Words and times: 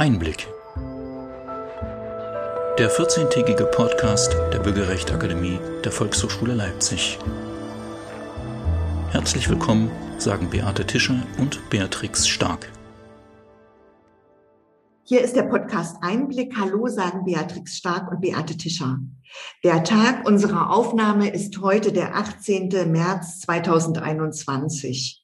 Einblick. 0.00 0.48
Der 2.78 2.90
14-tägige 2.90 3.66
Podcast 3.66 4.34
der 4.50 4.58
Bürgerrechtsakademie 4.60 5.58
der 5.84 5.92
Volkshochschule 5.92 6.54
Leipzig. 6.54 7.18
Herzlich 9.10 9.50
willkommen, 9.50 9.90
sagen 10.16 10.48
Beate 10.48 10.86
Tischer 10.86 11.22
und 11.36 11.68
Beatrix 11.68 12.26
Stark. 12.26 12.72
Hier 15.04 15.20
ist 15.20 15.36
der 15.36 15.42
Podcast 15.42 15.98
Einblick. 16.00 16.54
Hallo, 16.58 16.86
sagen 16.86 17.26
Beatrix 17.26 17.76
Stark 17.76 18.10
und 18.10 18.22
Beate 18.22 18.56
Tischer. 18.56 19.00
Der 19.64 19.84
Tag 19.84 20.26
unserer 20.26 20.70
Aufnahme 20.70 21.28
ist 21.28 21.60
heute 21.60 21.92
der 21.92 22.16
18. 22.16 22.90
März 22.90 23.40
2021. 23.40 25.22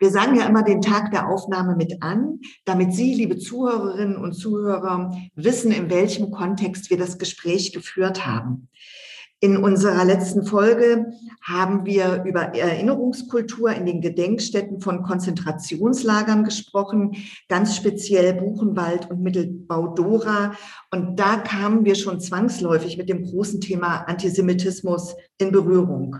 Wir 0.00 0.10
sagen 0.10 0.36
ja 0.36 0.46
immer 0.46 0.62
den 0.62 0.80
Tag 0.80 1.10
der 1.10 1.28
Aufnahme 1.28 1.74
mit 1.76 2.02
an, 2.02 2.40
damit 2.64 2.92
Sie, 2.92 3.14
liebe 3.14 3.38
Zuhörerinnen 3.38 4.16
und 4.16 4.32
Zuhörer, 4.32 5.12
wissen, 5.34 5.72
in 5.72 5.90
welchem 5.90 6.30
Kontext 6.30 6.90
wir 6.90 6.98
das 6.98 7.18
Gespräch 7.18 7.72
geführt 7.72 8.26
haben. 8.26 8.68
In 9.40 9.56
unserer 9.56 10.04
letzten 10.04 10.44
Folge 10.44 11.12
haben 11.42 11.86
wir 11.86 12.24
über 12.24 12.56
Erinnerungskultur 12.56 13.70
in 13.70 13.86
den 13.86 14.00
Gedenkstätten 14.00 14.80
von 14.80 15.04
Konzentrationslagern 15.04 16.42
gesprochen, 16.42 17.16
ganz 17.48 17.76
speziell 17.76 18.34
Buchenwald 18.34 19.08
und 19.08 19.22
Mittelbau 19.22 19.94
Dora. 19.94 20.54
Und 20.90 21.20
da 21.20 21.36
kamen 21.36 21.84
wir 21.84 21.94
schon 21.94 22.20
zwangsläufig 22.20 22.96
mit 22.96 23.08
dem 23.08 23.22
großen 23.22 23.60
Thema 23.60 24.08
Antisemitismus 24.08 25.14
in 25.38 25.52
Berührung. 25.52 26.16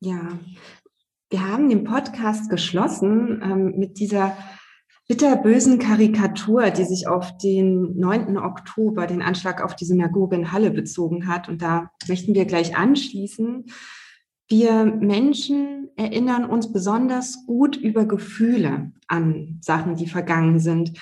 Ja, 0.00 0.38
wir 1.34 1.48
haben 1.50 1.68
den 1.68 1.82
Podcast 1.82 2.48
geschlossen 2.48 3.42
ähm, 3.42 3.74
mit 3.76 3.98
dieser 3.98 4.36
bitterbösen 5.08 5.80
Karikatur, 5.80 6.70
die 6.70 6.84
sich 6.84 7.08
auf 7.08 7.36
den 7.38 7.98
9. 7.98 8.38
Oktober, 8.38 9.08
den 9.08 9.20
Anschlag 9.20 9.60
auf 9.60 9.74
die 9.74 9.84
Synagoge 9.84 10.36
in 10.36 10.52
Halle 10.52 10.70
bezogen 10.70 11.26
hat. 11.26 11.48
Und 11.48 11.60
da 11.60 11.90
möchten 12.06 12.36
wir 12.36 12.44
gleich 12.44 12.76
anschließen. 12.76 13.64
Wir 14.46 14.84
Menschen 14.84 15.88
erinnern 15.96 16.44
uns 16.44 16.72
besonders 16.72 17.44
gut 17.48 17.74
über 17.74 18.04
Gefühle 18.04 18.92
an 19.08 19.58
Sachen, 19.60 19.96
die 19.96 20.06
vergangen 20.06 20.60
sind. 20.60 20.92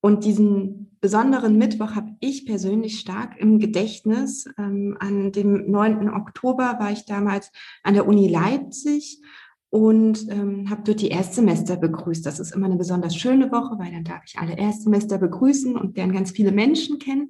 Und 0.00 0.24
diesen 0.24 0.98
besonderen 1.00 1.58
Mittwoch 1.58 1.94
habe 1.94 2.10
ich 2.18 2.44
persönlich 2.44 2.98
stark 2.98 3.38
im 3.38 3.60
Gedächtnis. 3.60 4.46
Ähm, 4.58 4.96
an 4.98 5.30
dem 5.30 5.70
9. 5.70 6.10
Oktober 6.10 6.76
war 6.80 6.90
ich 6.90 7.04
damals 7.04 7.52
an 7.84 7.94
der 7.94 8.08
Uni 8.08 8.26
Leipzig 8.26 9.22
und 9.70 10.30
ähm, 10.30 10.70
habe 10.70 10.82
dort 10.84 11.00
die 11.00 11.08
Erstsemester 11.08 11.76
begrüßt. 11.76 12.24
Das 12.24 12.38
ist 12.38 12.54
immer 12.54 12.66
eine 12.66 12.76
besonders 12.76 13.16
schöne 13.16 13.50
Woche, 13.50 13.78
weil 13.78 13.92
dann 13.92 14.04
darf 14.04 14.22
ich 14.26 14.38
alle 14.38 14.56
Erstsemester 14.56 15.18
begrüßen 15.18 15.76
und 15.76 15.96
lernen 15.96 16.12
ganz 16.12 16.30
viele 16.30 16.52
Menschen 16.52 16.98
kennen. 16.98 17.28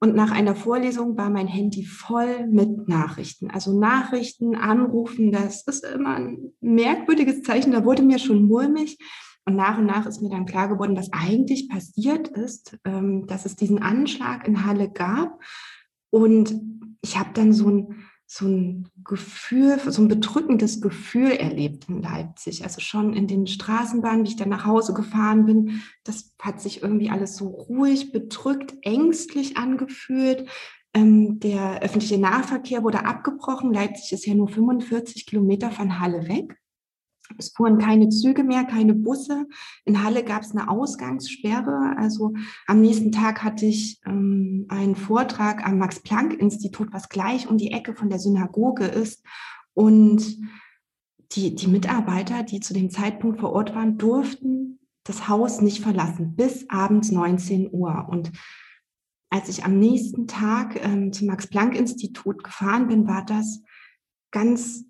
Und 0.00 0.16
nach 0.16 0.32
einer 0.32 0.56
Vorlesung 0.56 1.16
war 1.16 1.30
mein 1.30 1.46
Handy 1.46 1.84
voll 1.84 2.48
mit 2.48 2.88
Nachrichten. 2.88 3.50
Also 3.50 3.78
Nachrichten, 3.78 4.56
Anrufen, 4.56 5.30
das 5.30 5.62
ist 5.62 5.84
immer 5.84 6.16
ein 6.16 6.52
merkwürdiges 6.60 7.42
Zeichen. 7.42 7.70
Da 7.70 7.84
wurde 7.84 8.02
mir 8.02 8.18
schon 8.18 8.46
mulmig. 8.46 8.98
Und 9.44 9.54
nach 9.56 9.78
und 9.78 9.86
nach 9.86 10.06
ist 10.06 10.20
mir 10.20 10.28
dann 10.28 10.46
klar 10.46 10.68
geworden, 10.68 10.96
was 10.96 11.12
eigentlich 11.12 11.68
passiert 11.68 12.28
ist, 12.28 12.78
ähm, 12.84 13.26
dass 13.26 13.44
es 13.44 13.54
diesen 13.54 13.80
Anschlag 13.80 14.46
in 14.48 14.64
Halle 14.66 14.90
gab. 14.90 15.40
Und 16.10 16.54
ich 17.00 17.18
habe 17.18 17.30
dann 17.34 17.52
so 17.52 17.68
ein 17.68 18.04
so 18.34 18.46
ein 18.46 18.88
Gefühl, 19.04 19.78
so 19.78 20.00
ein 20.00 20.08
bedrückendes 20.08 20.80
Gefühl 20.80 21.32
erlebt 21.32 21.90
in 21.90 22.00
Leipzig. 22.00 22.64
Also 22.64 22.80
schon 22.80 23.12
in 23.12 23.26
den 23.26 23.46
Straßenbahnen, 23.46 24.24
wie 24.24 24.30
ich 24.30 24.36
dann 24.36 24.48
nach 24.48 24.64
Hause 24.64 24.94
gefahren 24.94 25.44
bin, 25.44 25.82
das 26.02 26.34
hat 26.40 26.58
sich 26.58 26.82
irgendwie 26.82 27.10
alles 27.10 27.36
so 27.36 27.48
ruhig, 27.48 28.10
bedrückt, 28.10 28.74
ängstlich 28.80 29.58
angefühlt. 29.58 30.48
Ähm, 30.94 31.40
der 31.40 31.82
öffentliche 31.82 32.16
Nahverkehr 32.16 32.82
wurde 32.82 33.04
abgebrochen. 33.04 33.70
Leipzig 33.70 34.12
ist 34.12 34.24
ja 34.24 34.34
nur 34.34 34.48
45 34.48 35.26
Kilometer 35.26 35.70
von 35.70 36.00
Halle 36.00 36.26
weg. 36.26 36.56
Es 37.38 37.50
fuhren 37.50 37.78
keine 37.78 38.08
Züge 38.08 38.44
mehr, 38.44 38.64
keine 38.64 38.94
Busse. 38.94 39.46
In 39.84 40.02
Halle 40.02 40.24
gab 40.24 40.42
es 40.42 40.52
eine 40.52 40.68
Ausgangssperre. 40.68 41.96
Also 41.98 42.34
am 42.66 42.80
nächsten 42.80 43.12
Tag 43.12 43.42
hatte 43.42 43.66
ich 43.66 44.00
ähm, 44.06 44.66
einen 44.68 44.96
Vortrag 44.96 45.66
am 45.66 45.78
Max-Planck-Institut, 45.78 46.92
was 46.92 47.08
gleich 47.08 47.48
um 47.48 47.58
die 47.58 47.72
Ecke 47.72 47.94
von 47.94 48.10
der 48.10 48.18
Synagoge 48.18 48.84
ist. 48.84 49.24
Und 49.74 50.38
die, 51.32 51.54
die 51.54 51.68
Mitarbeiter, 51.68 52.42
die 52.42 52.60
zu 52.60 52.74
dem 52.74 52.90
Zeitpunkt 52.90 53.40
vor 53.40 53.52
Ort 53.52 53.74
waren, 53.74 53.98
durften 53.98 54.78
das 55.04 55.28
Haus 55.28 55.60
nicht 55.60 55.82
verlassen 55.82 56.36
bis 56.36 56.68
abends 56.68 57.10
19 57.10 57.70
Uhr. 57.72 58.06
Und 58.08 58.32
als 59.30 59.48
ich 59.48 59.64
am 59.64 59.78
nächsten 59.78 60.26
Tag 60.26 60.82
ähm, 60.84 61.12
zum 61.12 61.28
Max-Planck-Institut 61.28 62.44
gefahren 62.44 62.88
bin, 62.88 63.06
war 63.06 63.24
das 63.24 63.62
ganz 64.30 64.84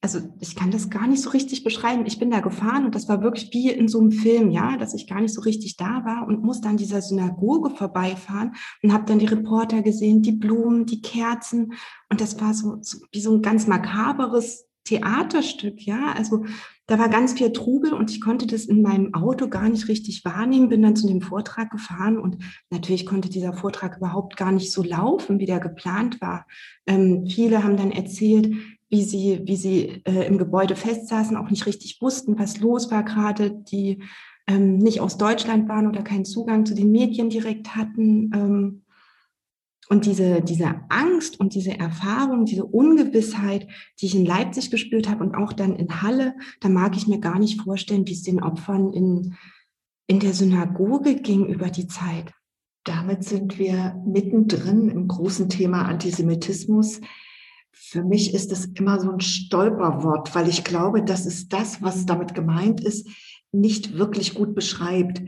also 0.00 0.20
ich 0.40 0.54
kann 0.54 0.70
das 0.70 0.90
gar 0.90 1.06
nicht 1.06 1.22
so 1.22 1.30
richtig 1.30 1.64
beschreiben. 1.64 2.06
Ich 2.06 2.18
bin 2.18 2.30
da 2.30 2.40
gefahren 2.40 2.84
und 2.84 2.94
das 2.94 3.08
war 3.08 3.22
wirklich 3.22 3.50
wie 3.52 3.70
in 3.70 3.88
so 3.88 3.98
einem 3.98 4.12
Film, 4.12 4.50
ja, 4.50 4.76
dass 4.76 4.94
ich 4.94 5.08
gar 5.08 5.20
nicht 5.20 5.34
so 5.34 5.40
richtig 5.40 5.76
da 5.76 6.04
war 6.04 6.26
und 6.26 6.42
musste 6.42 6.68
an 6.68 6.76
dieser 6.76 7.02
Synagoge 7.02 7.70
vorbeifahren 7.70 8.54
und 8.82 8.92
habe 8.92 9.04
dann 9.06 9.18
die 9.18 9.26
Reporter 9.26 9.82
gesehen, 9.82 10.22
die 10.22 10.32
Blumen, 10.32 10.86
die 10.86 11.00
Kerzen 11.00 11.72
und 12.10 12.20
das 12.20 12.40
war 12.40 12.54
so, 12.54 12.78
so 12.82 12.98
wie 13.10 13.20
so 13.20 13.34
ein 13.34 13.42
ganz 13.42 13.66
makaberes 13.66 14.66
Theaterstück, 14.86 15.84
ja. 15.84 16.12
Also 16.12 16.44
da 16.86 16.98
war 16.98 17.08
ganz 17.08 17.32
viel 17.32 17.52
Trubel 17.52 17.92
und 17.92 18.10
ich 18.10 18.20
konnte 18.20 18.46
das 18.46 18.64
in 18.64 18.80
meinem 18.80 19.12
Auto 19.12 19.48
gar 19.48 19.68
nicht 19.68 19.88
richtig 19.88 20.24
wahrnehmen, 20.24 20.68
bin 20.68 20.82
dann 20.82 20.94
zu 20.94 21.08
dem 21.08 21.20
Vortrag 21.20 21.70
gefahren 21.70 22.16
und 22.18 22.38
natürlich 22.70 23.06
konnte 23.06 23.28
dieser 23.28 23.52
Vortrag 23.52 23.96
überhaupt 23.96 24.36
gar 24.36 24.52
nicht 24.52 24.70
so 24.70 24.84
laufen, 24.84 25.40
wie 25.40 25.46
der 25.46 25.58
geplant 25.58 26.20
war. 26.20 26.46
Ähm, 26.86 27.26
viele 27.26 27.64
haben 27.64 27.76
dann 27.76 27.90
erzählt, 27.90 28.54
wie 28.88 29.02
sie, 29.02 29.40
wie 29.44 29.56
sie 29.56 30.02
äh, 30.04 30.26
im 30.26 30.38
Gebäude 30.38 30.76
festsaßen, 30.76 31.36
auch 31.36 31.50
nicht 31.50 31.66
richtig 31.66 32.00
wussten, 32.00 32.38
was 32.38 32.60
los 32.60 32.90
war 32.90 33.02
gerade, 33.02 33.50
die 33.50 34.02
ähm, 34.46 34.78
nicht 34.78 35.00
aus 35.00 35.18
Deutschland 35.18 35.68
waren 35.68 35.88
oder 35.88 36.02
keinen 36.02 36.24
Zugang 36.24 36.66
zu 36.66 36.74
den 36.74 36.92
Medien 36.92 37.30
direkt 37.30 37.74
hatten. 37.74 38.30
Ähm, 38.32 38.82
und 39.88 40.04
diese, 40.06 40.40
diese 40.40 40.80
Angst 40.88 41.38
und 41.38 41.54
diese 41.54 41.78
Erfahrung, 41.78 42.44
diese 42.44 42.64
Ungewissheit, 42.64 43.68
die 44.00 44.06
ich 44.06 44.16
in 44.16 44.26
Leipzig 44.26 44.70
gespürt 44.70 45.08
habe 45.08 45.22
und 45.22 45.36
auch 45.36 45.52
dann 45.52 45.76
in 45.76 46.02
Halle, 46.02 46.34
da 46.60 46.68
mag 46.68 46.96
ich 46.96 47.06
mir 47.06 47.20
gar 47.20 47.38
nicht 47.38 47.62
vorstellen, 47.62 48.06
wie 48.06 48.12
es 48.12 48.22
den 48.22 48.42
Opfern 48.42 48.92
in, 48.92 49.36
in 50.08 50.18
der 50.18 50.32
Synagoge 50.32 51.16
ging 51.16 51.46
über 51.46 51.70
die 51.70 51.86
Zeit. 51.86 52.32
Damit 52.82 53.24
sind 53.24 53.58
wir 53.58 54.00
mittendrin 54.06 54.88
im 54.88 55.08
großen 55.08 55.48
Thema 55.48 55.82
Antisemitismus. 55.86 57.00
Für 57.78 58.02
mich 58.02 58.32
ist 58.32 58.52
es 58.52 58.64
immer 58.64 58.98
so 58.98 59.10
ein 59.10 59.20
Stolperwort, 59.20 60.34
weil 60.34 60.48
ich 60.48 60.64
glaube, 60.64 61.02
dass 61.02 61.26
es 61.26 61.48
das, 61.48 61.82
was 61.82 62.06
damit 62.06 62.34
gemeint 62.34 62.80
ist, 62.80 63.06
nicht 63.52 63.98
wirklich 63.98 64.34
gut 64.34 64.54
beschreibt. 64.54 65.20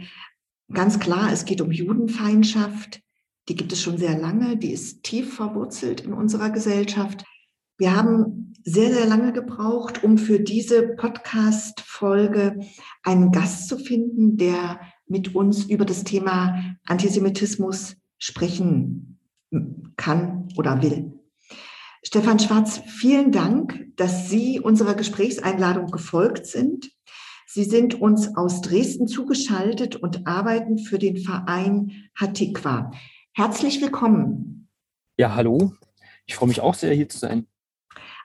Ganz 0.72 0.98
klar, 0.98 1.31
es 1.31 1.44
geht 1.44 1.60
um 1.60 1.70
Judenfeindschaft. 1.70 3.03
Die 3.48 3.54
gibt 3.54 3.72
es 3.72 3.82
schon 3.82 3.98
sehr 3.98 4.19
lange. 4.19 4.56
Die 4.56 4.72
ist 4.72 5.03
tief 5.03 5.34
verwurzelt 5.34 6.00
in 6.00 6.14
unserer 6.14 6.48
Gesellschaft. 6.48 7.22
Wir 7.76 7.94
haben 7.94 8.54
sehr, 8.65 8.92
sehr 8.94 9.06
lange 9.06 9.32
gebraucht, 9.34 10.03
um 10.03 10.16
für 10.16 10.41
diese 10.41 10.88
Podcast-Folge 10.88 12.60
einen 13.03 13.30
Gast 13.30 13.69
zu 13.69 13.78
finden, 13.78 14.38
der 14.38 14.80
mit 15.06 15.34
uns 15.34 15.66
über 15.66 15.84
das 15.84 16.03
Thema 16.03 16.76
Antisemitismus 16.86 17.97
sprechen 18.19 19.19
kann 19.97 20.48
oder 20.56 20.82
will. 20.82 21.18
Stefan 22.03 22.38
Schwarz, 22.38 22.81
vielen 22.86 23.32
Dank, 23.32 23.88
dass 23.97 24.28
Sie 24.28 24.60
unserer 24.60 24.94
Gesprächseinladung 24.94 25.91
gefolgt 25.91 26.47
sind. 26.47 26.91
Sie 27.47 27.64
sind 27.64 28.00
uns 28.00 28.36
aus 28.36 28.60
Dresden 28.60 29.09
zugeschaltet 29.09 29.97
und 29.97 30.26
arbeiten 30.26 30.78
für 30.78 30.98
den 30.98 31.16
Verein 31.16 32.10
Hatikwa. 32.15 32.92
Herzlich 33.33 33.80
willkommen. 33.80 34.68
Ja, 35.16 35.34
hallo. 35.34 35.72
Ich 36.27 36.36
freue 36.36 36.48
mich 36.48 36.60
auch 36.60 36.74
sehr, 36.74 36.95
hier 36.95 37.09
zu 37.09 37.18
sein. 37.18 37.47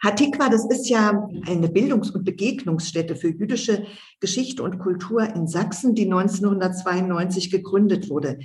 Hatikwa, 0.03 0.49
das 0.49 0.65
ist 0.65 0.89
ja 0.89 1.29
eine 1.47 1.69
Bildungs- 1.69 2.11
und 2.11 2.25
Begegnungsstätte 2.25 3.15
für 3.15 3.29
jüdische 3.29 3.85
Geschichte 4.19 4.61
und 4.61 4.79
Kultur 4.79 5.23
in 5.33 5.47
Sachsen, 5.47 5.95
die 5.95 6.03
1992 6.03 7.49
gegründet 7.49 8.09
wurde. 8.09 8.39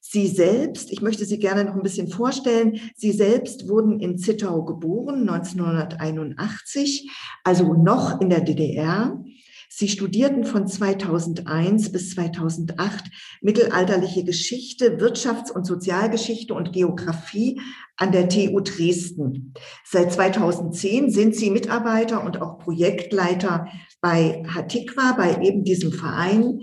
Sie 0.00 0.26
selbst, 0.26 0.90
ich 0.90 1.02
möchte 1.02 1.26
Sie 1.26 1.38
gerne 1.38 1.64
noch 1.64 1.74
ein 1.74 1.82
bisschen 1.82 2.08
vorstellen, 2.08 2.80
Sie 2.96 3.12
selbst 3.12 3.68
wurden 3.68 4.00
in 4.00 4.16
Zittau 4.16 4.64
geboren, 4.64 5.28
1981, 5.28 7.10
also 7.44 7.74
noch 7.74 8.20
in 8.22 8.30
der 8.30 8.40
DDR. 8.40 9.21
Sie 9.82 9.88
studierten 9.88 10.44
von 10.44 10.68
2001 10.68 11.90
bis 11.90 12.10
2008 12.10 13.04
mittelalterliche 13.40 14.22
Geschichte, 14.22 15.00
Wirtschafts- 15.00 15.50
und 15.50 15.66
Sozialgeschichte 15.66 16.54
und 16.54 16.72
Geografie 16.72 17.60
an 17.96 18.12
der 18.12 18.28
TU 18.28 18.60
Dresden. 18.60 19.54
Seit 19.84 20.12
2010 20.12 21.10
sind 21.10 21.34
Sie 21.34 21.50
Mitarbeiter 21.50 22.24
und 22.24 22.40
auch 22.40 22.60
Projektleiter 22.60 23.66
bei 24.00 24.44
Hatikwa, 24.46 25.14
bei 25.16 25.42
eben 25.42 25.64
diesem 25.64 25.90
Verein. 25.90 26.60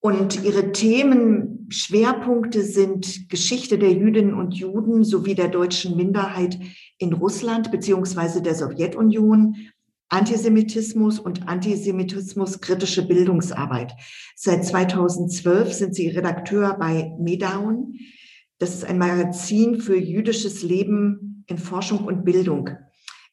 Und 0.00 0.44
ihre 0.44 0.72
Themenschwerpunkte 0.72 2.64
sind 2.64 3.30
Geschichte 3.30 3.78
der 3.78 3.92
Jüdinnen 3.94 4.34
und 4.34 4.52
Juden 4.52 5.04
sowie 5.04 5.34
der 5.34 5.48
deutschen 5.48 5.96
Minderheit 5.96 6.58
in 6.98 7.14
Russland 7.14 7.70
beziehungsweise 7.70 8.42
der 8.42 8.54
Sowjetunion, 8.54 9.56
Antisemitismus 10.08 11.18
und 11.18 11.48
Antisemitismus 11.48 12.60
kritische 12.60 13.06
Bildungsarbeit. 13.06 13.94
Seit 14.36 14.64
2012 14.64 15.72
sind 15.72 15.94
sie 15.94 16.08
Redakteur 16.08 16.76
bei 16.78 17.12
Medaun. 17.18 17.98
Das 18.58 18.74
ist 18.74 18.84
ein 18.84 18.98
Magazin 18.98 19.80
für 19.80 19.96
jüdisches 19.96 20.62
Leben 20.62 21.44
in 21.48 21.58
Forschung 21.58 22.04
und 22.04 22.24
Bildung. 22.24 22.70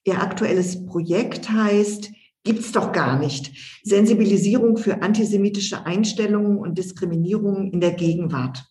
Ihr 0.04 0.22
aktuelles 0.22 0.86
Projekt 0.86 1.50
heißt 1.50 2.12
Gibt's 2.46 2.74
doch 2.74 2.92
gar 2.92 3.18
nicht. 3.18 3.54
Sensibilisierung 3.84 4.76
für 4.76 5.02
antisemitische 5.02 5.86
Einstellungen 5.86 6.58
und 6.58 6.78
Diskriminierung 6.78 7.72
in 7.72 7.80
der 7.80 7.94
Gegenwart. 7.94 8.66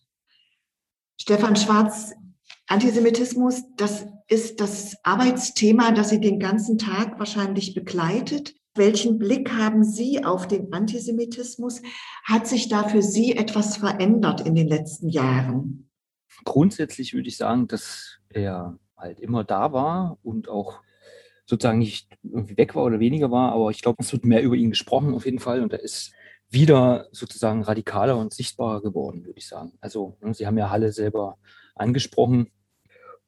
Stefan 1.19 1.55
Schwarz, 1.55 2.13
Antisemitismus, 2.67 3.63
das 3.77 4.05
ist 4.27 4.59
das 4.59 4.97
Arbeitsthema, 5.03 5.91
das 5.91 6.09
Sie 6.09 6.19
den 6.19 6.39
ganzen 6.39 6.77
Tag 6.77 7.19
wahrscheinlich 7.19 7.73
begleitet. 7.73 8.55
Welchen 8.75 9.19
Blick 9.19 9.51
haben 9.51 9.83
Sie 9.83 10.25
auf 10.25 10.47
den 10.47 10.73
Antisemitismus? 10.73 11.81
Hat 12.23 12.47
sich 12.47 12.69
da 12.69 12.87
für 12.87 13.01
Sie 13.01 13.35
etwas 13.35 13.77
verändert 13.77 14.41
in 14.41 14.55
den 14.55 14.67
letzten 14.67 15.09
Jahren? 15.09 15.89
Grundsätzlich 16.43 17.13
würde 17.13 17.27
ich 17.27 17.37
sagen, 17.37 17.67
dass 17.67 18.17
er 18.29 18.79
halt 18.97 19.19
immer 19.19 19.43
da 19.43 19.73
war 19.73 20.17
und 20.23 20.49
auch 20.49 20.81
sozusagen 21.45 21.79
nicht 21.79 22.09
irgendwie 22.23 22.57
weg 22.57 22.73
war 22.73 22.85
oder 22.85 22.99
weniger 22.99 23.29
war, 23.29 23.51
aber 23.51 23.69
ich 23.69 23.81
glaube, 23.81 23.97
es 24.01 24.11
wird 24.11 24.25
mehr 24.25 24.41
über 24.41 24.55
ihn 24.55 24.69
gesprochen 24.69 25.13
auf 25.13 25.25
jeden 25.25 25.39
Fall 25.39 25.61
und 25.61 25.73
er 25.73 25.81
ist 25.81 26.13
wieder 26.49 27.07
sozusagen 27.11 27.63
radikaler 27.63 28.17
und 28.17 28.33
sichtbarer 28.33 28.81
geworden, 28.81 29.25
würde 29.25 29.39
ich 29.39 29.47
sagen. 29.47 29.73
Also 29.81 30.17
ne, 30.21 30.33
Sie 30.33 30.47
haben 30.47 30.57
ja 30.57 30.69
Halle 30.69 30.91
selber 30.91 31.37
angesprochen 31.75 32.51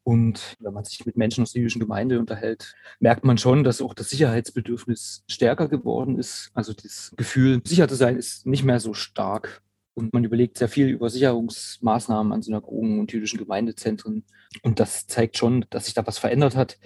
und 0.06 0.56
wenn 0.60 0.72
man 0.72 0.84
sich 0.84 1.04
mit 1.08 1.18
Menschen 1.18 1.42
aus 1.42 1.54
der 1.54 1.62
jüdischen 1.62 1.80
Gemeinde 1.80 2.20
unterhält, 2.20 2.76
merkt 3.00 3.26
man 3.26 3.40
schon, 3.40 3.64
dass 3.64 3.82
auch 3.82 3.96
das 3.96 4.12
Sicherheitsbedürfnis 4.12 5.24
stärker 5.28 5.68
geworden 5.68 6.20
ist. 6.20 6.52
Also 6.54 6.74
das 6.74 7.12
Gefühl, 7.18 7.60
sicher 7.66 7.88
zu 7.88 7.96
sein, 7.96 8.16
ist 8.16 8.46
nicht 8.46 8.64
mehr 8.64 8.80
so 8.80 8.94
stark. 8.94 9.64
Und 9.96 10.14
man 10.14 10.24
überlegt 10.24 10.60
sehr 10.60 10.70
viel 10.70 10.90
über 10.90 11.10
Sicherungsmaßnahmen 11.10 12.34
an 12.34 12.44
Synagogen 12.44 13.00
und 13.00 13.14
jüdischen 13.14 13.40
Gemeindezentren. 13.40 14.26
Und 14.62 14.80
das 14.80 15.08
zeigt 15.08 15.40
schon, 15.40 15.66
dass 15.72 15.86
sich 15.86 15.96
da 15.96 16.06
was 16.06 16.20
verändert 16.20 16.56
hat 16.56 16.78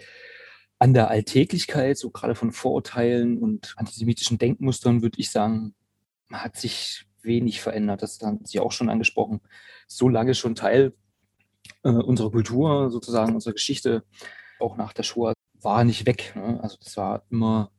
an 0.78 0.94
der 0.94 1.10
Alltäglichkeit, 1.10 1.98
so 1.98 2.12
gerade 2.12 2.36
von 2.36 2.54
Vorurteilen 2.54 3.38
und 3.38 3.74
antisemitischen 3.76 4.38
Denkmustern, 4.38 5.02
würde 5.02 5.20
ich 5.20 5.30
sagen, 5.30 5.76
hat 6.32 6.56
sich 6.56 7.06
wenig 7.22 7.60
verändert. 7.60 8.02
Das 8.02 8.22
haben 8.22 8.46
Sie 8.46 8.62
auch 8.62 8.72
schon 8.72 8.90
angesprochen. 8.90 9.42
So 9.88 10.08
lange 10.08 10.36
schon 10.36 10.56
Teil 10.56 10.94
äh, 11.84 11.90
unserer 11.90 12.32
Kultur, 12.32 12.90
sozusagen 12.90 13.34
unserer 13.34 13.54
Geschichte, 13.54 14.04
auch 14.60 14.78
nach 14.78 14.94
der 14.94 15.04
Shoah, 15.04 15.34
war 15.62 15.84
nicht 15.84 16.06
weg. 16.06 16.34
Ne? 16.36 16.60
Also 16.62 16.78
das 16.84 16.96
war 16.98 17.24
immer. 17.30 17.72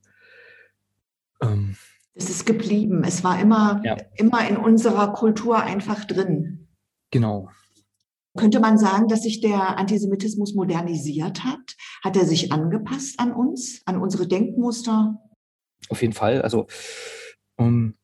Ähm, 1.41 1.77
es 2.15 2.29
ist 2.29 2.47
geblieben. 2.47 3.03
Es 3.05 3.25
war 3.25 3.41
immer, 3.41 3.81
ja. 3.85 3.97
immer 4.17 4.47
in 4.49 4.57
unserer 4.57 5.13
Kultur 5.13 5.63
einfach 5.63 6.05
drin. 6.05 6.69
Genau. 7.11 7.51
Könnte 8.37 8.61
man 8.61 8.79
sagen, 8.79 9.09
dass 9.09 9.23
sich 9.23 9.41
der 9.41 9.79
Antisemitismus 9.79 10.55
modernisiert 10.55 11.45
hat? 11.45 11.77
Hat 12.05 12.17
er 12.17 12.25
sich 12.25 12.53
angepasst 12.53 13.19
an 13.19 13.33
uns, 13.33 13.83
an 13.87 14.01
unsere 14.01 14.29
Denkmuster? 14.29 15.21
Auf 15.89 16.03
jeden 16.03 16.13
Fall. 16.13 16.43
Also 16.43 16.67
um, 17.57 17.95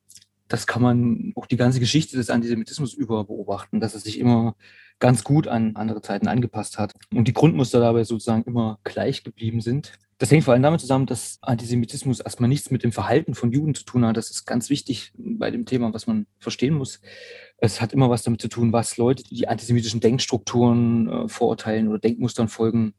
das 0.48 0.66
kann 0.66 0.82
man 0.82 1.32
auch 1.36 1.46
die 1.46 1.56
ganze 1.56 1.80
Geschichte 1.80 2.16
des 2.16 2.30
Antisemitismus 2.30 2.94
über 2.94 3.24
beobachten, 3.24 3.80
dass 3.80 3.94
er 3.94 4.00
sich 4.00 4.18
immer 4.18 4.56
ganz 4.98 5.24
gut 5.24 5.46
an 5.48 5.76
andere 5.76 6.00
Zeiten 6.00 6.28
angepasst 6.28 6.78
hat 6.78 6.94
und 7.14 7.28
die 7.28 7.34
Grundmuster 7.34 7.80
dabei 7.80 8.04
sozusagen 8.04 8.44
immer 8.44 8.78
gleich 8.84 9.24
geblieben 9.24 9.60
sind. 9.60 9.92
Das 10.18 10.30
hängt 10.30 10.44
vor 10.44 10.54
allem 10.54 10.62
damit 10.62 10.80
zusammen, 10.80 11.04
dass 11.04 11.38
Antisemitismus 11.42 12.20
erstmal 12.20 12.48
nichts 12.48 12.70
mit 12.70 12.82
dem 12.82 12.92
Verhalten 12.92 13.34
von 13.34 13.52
Juden 13.52 13.74
zu 13.74 13.84
tun 13.84 14.06
hat. 14.06 14.16
Das 14.16 14.30
ist 14.30 14.46
ganz 14.46 14.70
wichtig 14.70 15.12
bei 15.18 15.50
dem 15.50 15.66
Thema, 15.66 15.92
was 15.92 16.06
man 16.06 16.26
verstehen 16.38 16.74
muss. 16.74 17.00
Es 17.58 17.82
hat 17.82 17.92
immer 17.92 18.08
was 18.08 18.22
damit 18.22 18.40
zu 18.40 18.48
tun, 18.48 18.72
was 18.72 18.96
Leute, 18.96 19.22
die 19.24 19.46
antisemitischen 19.46 20.00
Denkstrukturen, 20.00 21.08
äh, 21.08 21.28
Vorurteilen 21.28 21.88
oder 21.88 21.98
Denkmustern 21.98 22.48
folgen, 22.48 22.94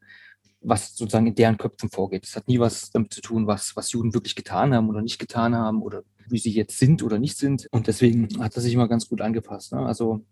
was 0.62 0.96
sozusagen 0.96 1.26
in 1.26 1.36
deren 1.36 1.58
Köpfen 1.58 1.90
vorgeht. 1.90 2.26
Es 2.26 2.36
hat 2.36 2.48
nie 2.48 2.60
was 2.60 2.92
damit 2.92 3.14
zu 3.14 3.22
tun, 3.22 3.48
was, 3.48 3.76
was 3.76 3.92
Juden 3.92 4.14
wirklich 4.14 4.36
getan 4.36 4.74
haben 4.76 4.90
oder 4.90 5.02
nicht 5.02 5.18
getan 5.18 5.56
haben 5.56 5.82
oder 5.82 6.04
wie 6.30 6.38
sie 6.38 6.52
jetzt 6.52 6.78
sind 6.78 7.02
oder 7.02 7.18
nicht 7.18 7.38
sind. 7.38 7.68
Und 7.72 7.88
deswegen 7.88 8.28
hat 8.40 8.56
das 8.56 8.64
sich 8.64 8.74
immer 8.74 8.88
ganz 8.88 9.10
gut 9.10 9.22
angepasst. 9.22 9.74
Ne? 9.74 9.80
Also 9.80 10.24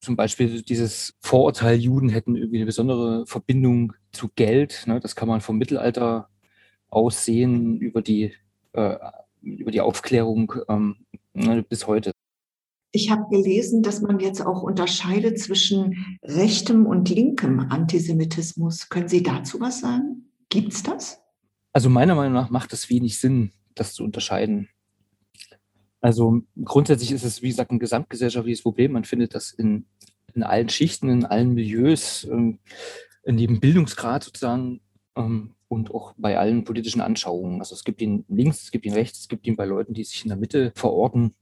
zum 0.00 0.16
Beispiel 0.16 0.62
dieses 0.62 1.14
Vorurteil, 1.20 1.78
Juden 1.78 2.08
hätten 2.08 2.36
irgendwie 2.36 2.58
eine 2.58 2.66
besondere 2.66 3.26
Verbindung 3.26 3.94
zu 4.12 4.28
Geld. 4.34 4.84
Ne? 4.86 5.00
Das 5.00 5.16
kann 5.16 5.28
man 5.28 5.40
vom 5.40 5.58
Mittelalter 5.58 6.28
aussehen 6.88 7.78
über 7.78 8.02
die, 8.02 8.34
äh, 8.72 8.96
über 9.42 9.70
die 9.70 9.80
Aufklärung 9.80 10.54
ähm, 10.68 10.96
ne, 11.34 11.62
bis 11.62 11.86
heute. 11.86 12.12
Ich 12.90 13.10
habe 13.10 13.28
gelesen, 13.28 13.82
dass 13.82 14.00
man 14.00 14.18
jetzt 14.18 14.40
auch 14.40 14.62
unterscheidet 14.62 15.38
zwischen 15.38 16.18
rechtem 16.22 16.86
und 16.86 17.10
linkem 17.10 17.60
Antisemitismus. 17.60 18.88
Können 18.88 19.08
Sie 19.08 19.22
dazu 19.22 19.60
was 19.60 19.80
sagen? 19.80 20.30
Gibt 20.48 20.72
es 20.72 20.82
das? 20.82 21.20
Also 21.72 21.90
meiner 21.90 22.14
Meinung 22.14 22.32
nach 22.32 22.48
macht 22.48 22.72
es 22.72 22.88
wenig 22.88 23.18
Sinn, 23.18 23.52
das 23.74 23.92
zu 23.92 24.04
unterscheiden. 24.04 24.68
Also 26.08 26.40
grundsätzlich 26.64 27.12
ist 27.12 27.22
es, 27.22 27.42
wie 27.42 27.48
gesagt, 27.48 27.70
ein 27.70 27.78
gesamtgesellschaftliches 27.78 28.62
Problem. 28.62 28.92
Man 28.92 29.04
findet 29.04 29.34
das 29.34 29.50
in, 29.50 29.84
in 30.32 30.42
allen 30.42 30.70
Schichten, 30.70 31.10
in 31.10 31.26
allen 31.26 31.52
Milieus, 31.52 32.26
ähm, 32.30 32.60
in 33.24 33.36
jedem 33.36 33.60
Bildungsgrad 33.60 34.24
sozusagen 34.24 34.80
ähm, 35.16 35.50
und 35.68 35.90
auch 35.90 36.14
bei 36.16 36.38
allen 36.38 36.64
politischen 36.64 37.02
Anschauungen. 37.02 37.60
Also 37.60 37.74
es 37.74 37.84
gibt 37.84 38.00
ihn 38.00 38.24
links, 38.26 38.62
es 38.62 38.70
gibt 38.70 38.86
ihn 38.86 38.94
rechts, 38.94 39.18
es 39.18 39.28
gibt 39.28 39.46
ihn 39.46 39.54
bei 39.54 39.66
Leuten, 39.66 39.92
die 39.92 40.02
sich 40.02 40.22
in 40.22 40.30
der 40.30 40.38
Mitte 40.38 40.72
verorten. 40.76 41.34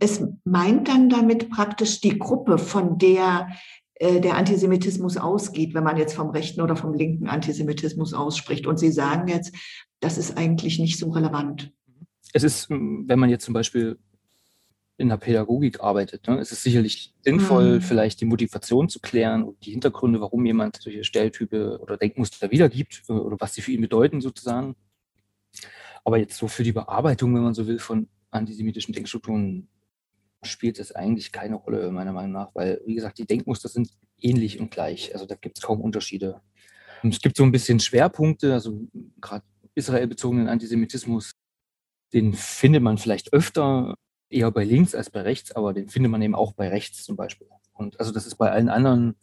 Es 0.00 0.24
meint 0.44 0.88
dann 0.88 1.10
damit 1.10 1.50
praktisch 1.50 2.00
die 2.00 2.18
Gruppe, 2.18 2.56
von 2.56 2.96
der 2.96 3.50
äh, 3.96 4.22
der 4.22 4.38
Antisemitismus 4.38 5.18
ausgeht, 5.18 5.74
wenn 5.74 5.84
man 5.84 5.98
jetzt 5.98 6.14
vom 6.14 6.30
rechten 6.30 6.62
oder 6.62 6.76
vom 6.76 6.94
linken 6.94 7.28
Antisemitismus 7.28 8.14
ausspricht. 8.14 8.66
Und 8.66 8.78
Sie 8.78 8.92
sagen 8.92 9.28
jetzt, 9.28 9.54
das 10.00 10.16
ist 10.16 10.38
eigentlich 10.38 10.78
nicht 10.78 10.98
so 10.98 11.10
relevant 11.10 11.70
es 12.36 12.42
ist, 12.42 12.70
wenn 12.70 13.18
man 13.18 13.30
jetzt 13.30 13.44
zum 13.44 13.54
Beispiel 13.54 13.98
in 14.98 15.08
der 15.08 15.16
Pädagogik 15.18 15.80
arbeitet, 15.80 16.26
ne, 16.26 16.38
ist 16.40 16.52
es 16.52 16.62
sicherlich 16.62 17.14
sinnvoll, 17.22 17.76
mhm. 17.76 17.80
vielleicht 17.82 18.20
die 18.20 18.24
Motivation 18.24 18.88
zu 18.88 19.00
klären 19.00 19.42
und 19.42 19.64
die 19.64 19.72
Hintergründe, 19.72 20.20
warum 20.20 20.46
jemand 20.46 20.80
solche 20.80 21.04
Stelltype 21.04 21.78
oder 21.80 21.96
Denkmuster 21.96 22.50
wiedergibt 22.50 23.02
äh, 23.08 23.12
oder 23.12 23.36
was 23.38 23.54
sie 23.54 23.60
für 23.60 23.72
ihn 23.72 23.82
bedeuten 23.82 24.20
sozusagen. 24.20 24.74
Aber 26.04 26.18
jetzt 26.18 26.38
so 26.38 26.48
für 26.48 26.62
die 26.62 26.72
Bearbeitung, 26.72 27.34
wenn 27.34 27.42
man 27.42 27.54
so 27.54 27.66
will, 27.66 27.78
von 27.78 28.08
antisemitischen 28.30 28.94
Denkstrukturen 28.94 29.68
spielt 30.42 30.78
es 30.78 30.92
eigentlich 30.92 31.32
keine 31.32 31.56
Rolle, 31.56 31.90
meiner 31.90 32.12
Meinung 32.12 32.32
nach, 32.32 32.54
weil, 32.54 32.80
wie 32.86 32.94
gesagt, 32.94 33.18
die 33.18 33.26
Denkmuster 33.26 33.68
sind 33.68 33.90
ähnlich 34.18 34.60
und 34.60 34.70
gleich. 34.70 35.12
Also 35.12 35.26
da 35.26 35.34
gibt 35.34 35.58
es 35.58 35.64
kaum 35.64 35.80
Unterschiede. 35.80 36.40
Und 37.02 37.12
es 37.12 37.20
gibt 37.20 37.36
so 37.36 37.42
ein 37.42 37.52
bisschen 37.52 37.80
Schwerpunkte, 37.80 38.54
also 38.54 38.86
gerade 39.20 39.44
israelbezogenen 39.74 40.48
Antisemitismus 40.48 41.32
den 42.12 42.32
findet 42.32 42.82
man 42.82 42.98
vielleicht 42.98 43.32
öfter 43.32 43.96
eher 44.28 44.50
bei 44.50 44.64
links 44.64 44.94
als 44.94 45.10
bei 45.10 45.22
rechts, 45.22 45.52
aber 45.52 45.72
den 45.72 45.88
findet 45.88 46.10
man 46.10 46.22
eben 46.22 46.34
auch 46.34 46.52
bei 46.52 46.68
rechts 46.68 47.04
zum 47.04 47.16
Beispiel. 47.16 47.48
Und 47.72 47.98
also 48.00 48.12
das 48.12 48.26
ist 48.26 48.36
bei 48.36 48.50
allen 48.50 48.68
anderen 48.68 49.16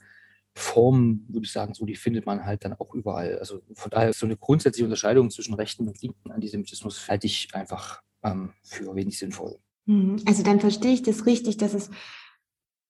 Formen, 0.55 1.25
würde 1.29 1.45
ich 1.45 1.51
sagen, 1.51 1.73
so, 1.73 1.85
die 1.85 1.95
findet 1.95 2.25
man 2.25 2.45
halt 2.45 2.63
dann 2.63 2.73
auch 2.73 2.93
überall. 2.93 3.39
Also 3.39 3.61
von 3.73 3.89
daher 3.89 4.09
ist 4.09 4.19
so 4.19 4.27
eine 4.27 4.37
grundsätzliche 4.37 4.85
Unterscheidung 4.85 5.31
zwischen 5.31 5.55
rechten 5.55 5.87
und 5.87 6.01
linken 6.01 6.31
Antisemitismus 6.31 7.07
halte 7.07 7.25
ich 7.25 7.49
einfach 7.53 8.01
ähm, 8.23 8.53
für 8.63 8.95
wenig 8.95 9.17
sinnvoll. 9.17 9.57
Mhm. 9.85 10.21
Also 10.25 10.43
dann 10.43 10.59
verstehe 10.59 10.93
ich 10.93 11.01
das 11.01 11.25
richtig, 11.25 11.57
dass 11.57 11.73
es 11.73 11.89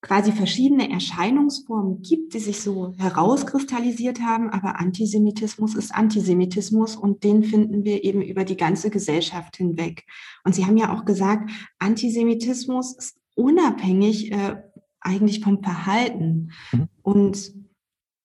quasi 0.04 0.34
verschiedene 0.34 0.92
Erscheinungsformen 0.92 2.02
gibt, 2.02 2.34
die 2.34 2.40
sich 2.40 2.62
so 2.62 2.94
herauskristallisiert 2.98 4.20
haben, 4.20 4.50
aber 4.50 4.80
Antisemitismus 4.80 5.76
ist 5.76 5.96
Antisemitismus 5.96 6.98
und 6.98 7.24
den 7.24 7.44
finden 7.44 7.86
wir 7.86 8.04
eben 8.04 8.22
über 8.22 8.44
die 8.44 8.58
ganze 8.58 8.90
Gesellschaft 8.90 9.56
hinweg. 9.56 10.04
Und 10.44 10.56
Sie 10.56 10.66
haben 10.66 10.76
ja 10.76 10.94
auch 10.94 11.06
gesagt, 11.06 11.50
Antisemitismus 11.80 12.98
ist 12.98 13.18
unabhängig 13.36 14.34
äh, 14.34 14.58
eigentlich 15.00 15.40
vom 15.40 15.64
Verhalten. 15.64 16.52
Mhm. 16.74 16.90
Und 17.02 17.54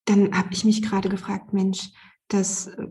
dann 0.04 0.37
habe 0.37 0.49
ich 0.52 0.64
mich 0.64 0.82
gerade 0.82 1.08
gefragt, 1.08 1.52
Mensch, 1.52 1.90
das 2.26 2.66
äh, 2.66 2.88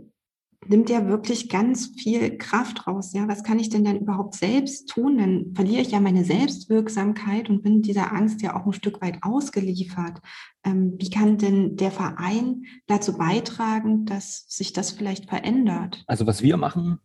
nimmt 0.70 0.90
ja 0.90 1.08
wirklich 1.08 1.50
ganz 1.50 1.92
viel 1.98 2.38
Kraft 2.38 2.88
raus. 2.88 3.14
Ja, 3.14 3.28
was 3.28 3.44
kann 3.44 3.60
ich 3.60 3.70
denn 3.70 3.84
dann 3.84 4.00
überhaupt 4.00 4.36
selbst 4.36 4.90
tun? 4.90 5.18
Dann 5.18 5.54
verliere 5.56 5.82
ich 5.82 5.92
ja 5.92 6.00
meine 6.00 6.24
Selbstwirksamkeit 6.24 7.50
und 7.50 7.64
bin 7.64 7.82
dieser 7.82 8.14
Angst 8.14 8.42
ja 8.42 8.56
auch 8.56 8.66
ein 8.66 8.74
Stück 8.74 9.02
weit 9.02 9.20
ausgeliefert. 9.22 10.22
Ähm, 10.64 10.96
wie 10.98 11.10
kann 11.10 11.38
denn 11.38 11.76
der 11.76 11.92
Verein 11.92 12.64
dazu 12.88 13.18
beitragen, 13.18 14.06
dass 14.06 14.46
sich 14.48 14.74
das 14.74 14.92
vielleicht 14.92 15.30
verändert? 15.30 16.04
Also 16.08 16.28
was 16.28 16.42
wir 16.42 16.58
machen, 16.58 17.00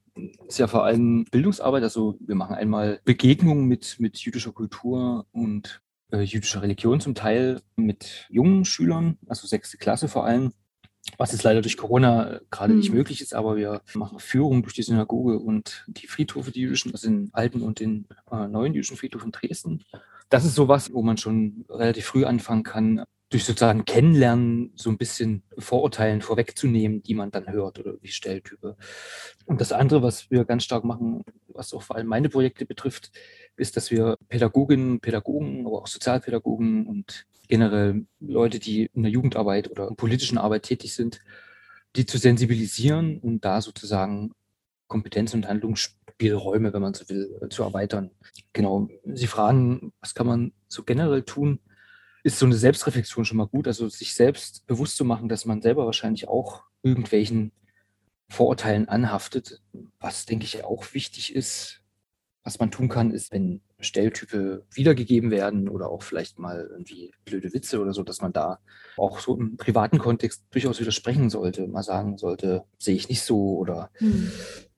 ist 0.47 0.59
ja 0.59 0.67
vor 0.67 0.85
allem 0.85 1.25
Bildungsarbeit. 1.31 1.83
Also 1.83 2.17
wir 2.21 2.35
machen 2.35 2.55
einmal 2.55 3.01
Begegnungen 3.05 3.67
mit, 3.67 3.97
mit 3.99 4.19
jüdischer 4.19 4.53
Kultur 4.53 5.27
und 5.33 5.83
äh, 6.11 6.21
jüdischer 6.21 6.63
Religion 6.63 7.01
zum 7.01 7.15
Teil 7.15 7.61
mit 7.77 8.27
jungen 8.29 8.65
Schülern, 8.65 9.19
also 9.27 9.47
sechste 9.47 9.79
Klasse 9.79 10.09
vor 10.09 10.25
allem 10.25 10.53
was 11.19 11.33
jetzt 11.33 11.43
leider 11.43 11.63
durch 11.63 11.77
Corona 11.77 12.35
äh, 12.35 12.41
gerade 12.51 12.73
mhm. 12.73 12.79
nicht 12.79 12.89
hm. 12.89 12.97
möglich 12.97 13.21
ist, 13.21 13.35
aber 13.35 13.57
wir 13.57 13.83
machen 13.95 14.19
Führungen 14.19 14.63
durch 14.63 14.75
die 14.75 14.83
Synagoge 14.83 15.39
und 15.39 15.85
die 15.89 16.07
Friedhofe, 16.07 16.53
die 16.53 16.61
jüdischen, 16.61 16.93
also 16.93 17.09
den 17.09 17.31
alten 17.33 17.63
und 17.63 17.81
den 17.81 18.07
äh, 18.31 18.47
neuen 18.49 18.75
jüdischen 18.75 18.97
Friedhof 18.97 19.25
in 19.25 19.33
Dresden. 19.33 19.85
Das 20.29 20.45
ist 20.45 20.55
sowas, 20.55 20.93
wo 20.93 21.03
man 21.03 21.19
schon 21.19 21.67
relativ 21.69 22.07
früh 22.07 22.25
anfangen 22.25 22.63
kann, 22.63 23.05
durch 23.33 23.45
sozusagen 23.45 23.87
Kennenlernen 23.87 24.73
so 24.77 24.91
ein 24.91 24.99
bisschen 24.99 25.43
Vorurteilen 25.59 26.21
vorwegzunehmen, 26.21 27.03
die 27.03 27.15
man 27.15 27.31
dann 27.31 27.51
hört 27.51 27.79
oder 27.79 27.95
wie 28.03 28.09
Stelltype. 28.09 28.77
Und 29.47 29.61
das 29.61 29.73
andere, 29.73 30.03
was 30.03 30.31
wir 30.31 30.45
ganz 30.45 30.65
stark 30.65 30.85
machen, 30.85 31.23
was 31.49 31.73
auch 31.73 31.83
vor 31.83 31.97
allem 31.97 32.09
meine 32.09 32.29
Projekte 32.29 32.67
betrifft, 32.67 33.11
ist, 33.57 33.77
dass 33.77 33.91
wir 33.91 34.19
Pädagoginnen, 34.29 35.01
Pädagogen, 35.01 35.67
aber 35.67 35.83
auch 35.83 35.87
Sozialpädagogen 35.87 36.87
und 36.87 37.27
generell 37.49 38.07
Leute, 38.21 38.59
die 38.59 38.91
in 38.95 39.03
der 39.03 39.13
Jugendarbeit 39.13 39.71
oder 39.71 39.89
in 39.89 39.97
politischen 39.97 40.39
Arbeit 40.39 40.63
tätig 40.65 40.95
sind, 40.95 41.21
die 41.97 42.07
zu 42.07 42.19
sensibilisieren 42.19 43.19
und 43.19 43.45
da 43.45 43.61
sozusagen 43.61 44.33
Kompetenz- 44.89 45.35
und 45.35 45.49
Handlungsspielräume, 45.49 46.73
wenn 46.73 46.83
man 46.83 46.95
so 46.95 47.09
will, 47.09 47.41
zu 47.51 47.63
erweitern. 47.63 48.11
Genau. 48.53 48.89
Sie 49.05 49.27
fragen, 49.27 49.93
was 50.01 50.15
kann 50.15 50.27
man 50.27 50.53
so 50.69 50.83
generell 50.83 51.23
tun? 51.23 51.61
Ist 52.25 52.39
so 52.39 52.47
eine 52.47 52.55
Selbstreflexion 52.55 53.25
schon 53.25 53.39
mal 53.39 53.49
gut, 53.49 53.67
also 53.67 53.89
sich 53.89 54.15
selbst 54.15 54.67
bewusst 54.67 54.97
zu 54.97 55.05
machen, 55.05 55.29
dass 55.29 55.45
man 55.45 55.61
selber 55.61 55.87
wahrscheinlich 55.87 56.29
auch 56.29 56.63
irgendwelchen 56.83 57.53
Vorurteilen 58.29 58.89
anhaftet, 58.89 59.61
was 59.99 60.25
denke 60.25 60.45
ich 60.45 60.65
auch 60.65 60.95
wichtig 60.95 61.35
ist, 61.35 61.83
was 62.45 62.59
man 62.59 62.71
tun 62.71 62.89
kann, 62.89 63.11
ist, 63.11 63.33
wenn 63.33 63.61
Stelltype 63.83 64.65
wiedergegeben 64.73 65.31
werden 65.31 65.69
oder 65.69 65.91
auch 65.91 66.03
vielleicht 66.03 66.39
mal 66.39 66.69
irgendwie 66.71 67.13
blöde 67.25 67.53
Witze 67.53 67.81
oder 67.81 67.93
so, 67.93 68.03
dass 68.03 68.21
man 68.21 68.33
da 68.33 68.59
auch 68.97 69.21
so 69.21 69.37
im 69.37 69.57
privaten 69.57 69.99
Kontext 69.99 70.45
durchaus 70.51 70.81
widersprechen 70.81 71.31
sollte, 71.31 71.67
mal 71.67 71.83
sagen 71.83 72.19
sollte, 72.19 72.65
sehe 72.79 72.95
ich 72.95 73.09
nicht 73.09 73.23
so 73.23 73.57
oder 73.57 73.91
hm. 73.95 74.31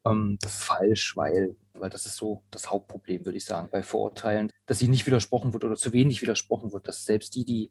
ähm, 0.05 0.39
das 0.41 0.55
ist 0.55 0.65
falsch, 0.65 1.17
weil, 1.17 1.57
weil 1.75 1.91
das 1.91 2.07
ist 2.07 2.17
so 2.17 2.43
das 2.51 2.71
Hauptproblem, 2.71 3.25
würde 3.25 3.39
ich 3.39 3.45
sagen, 3.45 3.69
bei 3.71 3.83
Vorurteilen, 3.83 4.51
dass 4.67 4.79
sie 4.79 4.89
nicht 4.89 5.07
widersprochen 5.07 5.53
wird 5.53 5.65
oder 5.65 5.77
zu 5.77 5.93
wenig 5.93 6.23
widersprochen 6.23 6.73
wird, 6.73 6.89
dass 6.89 7.05
selbst 7.05 7.35
die, 7.35 7.45
die, 7.45 7.71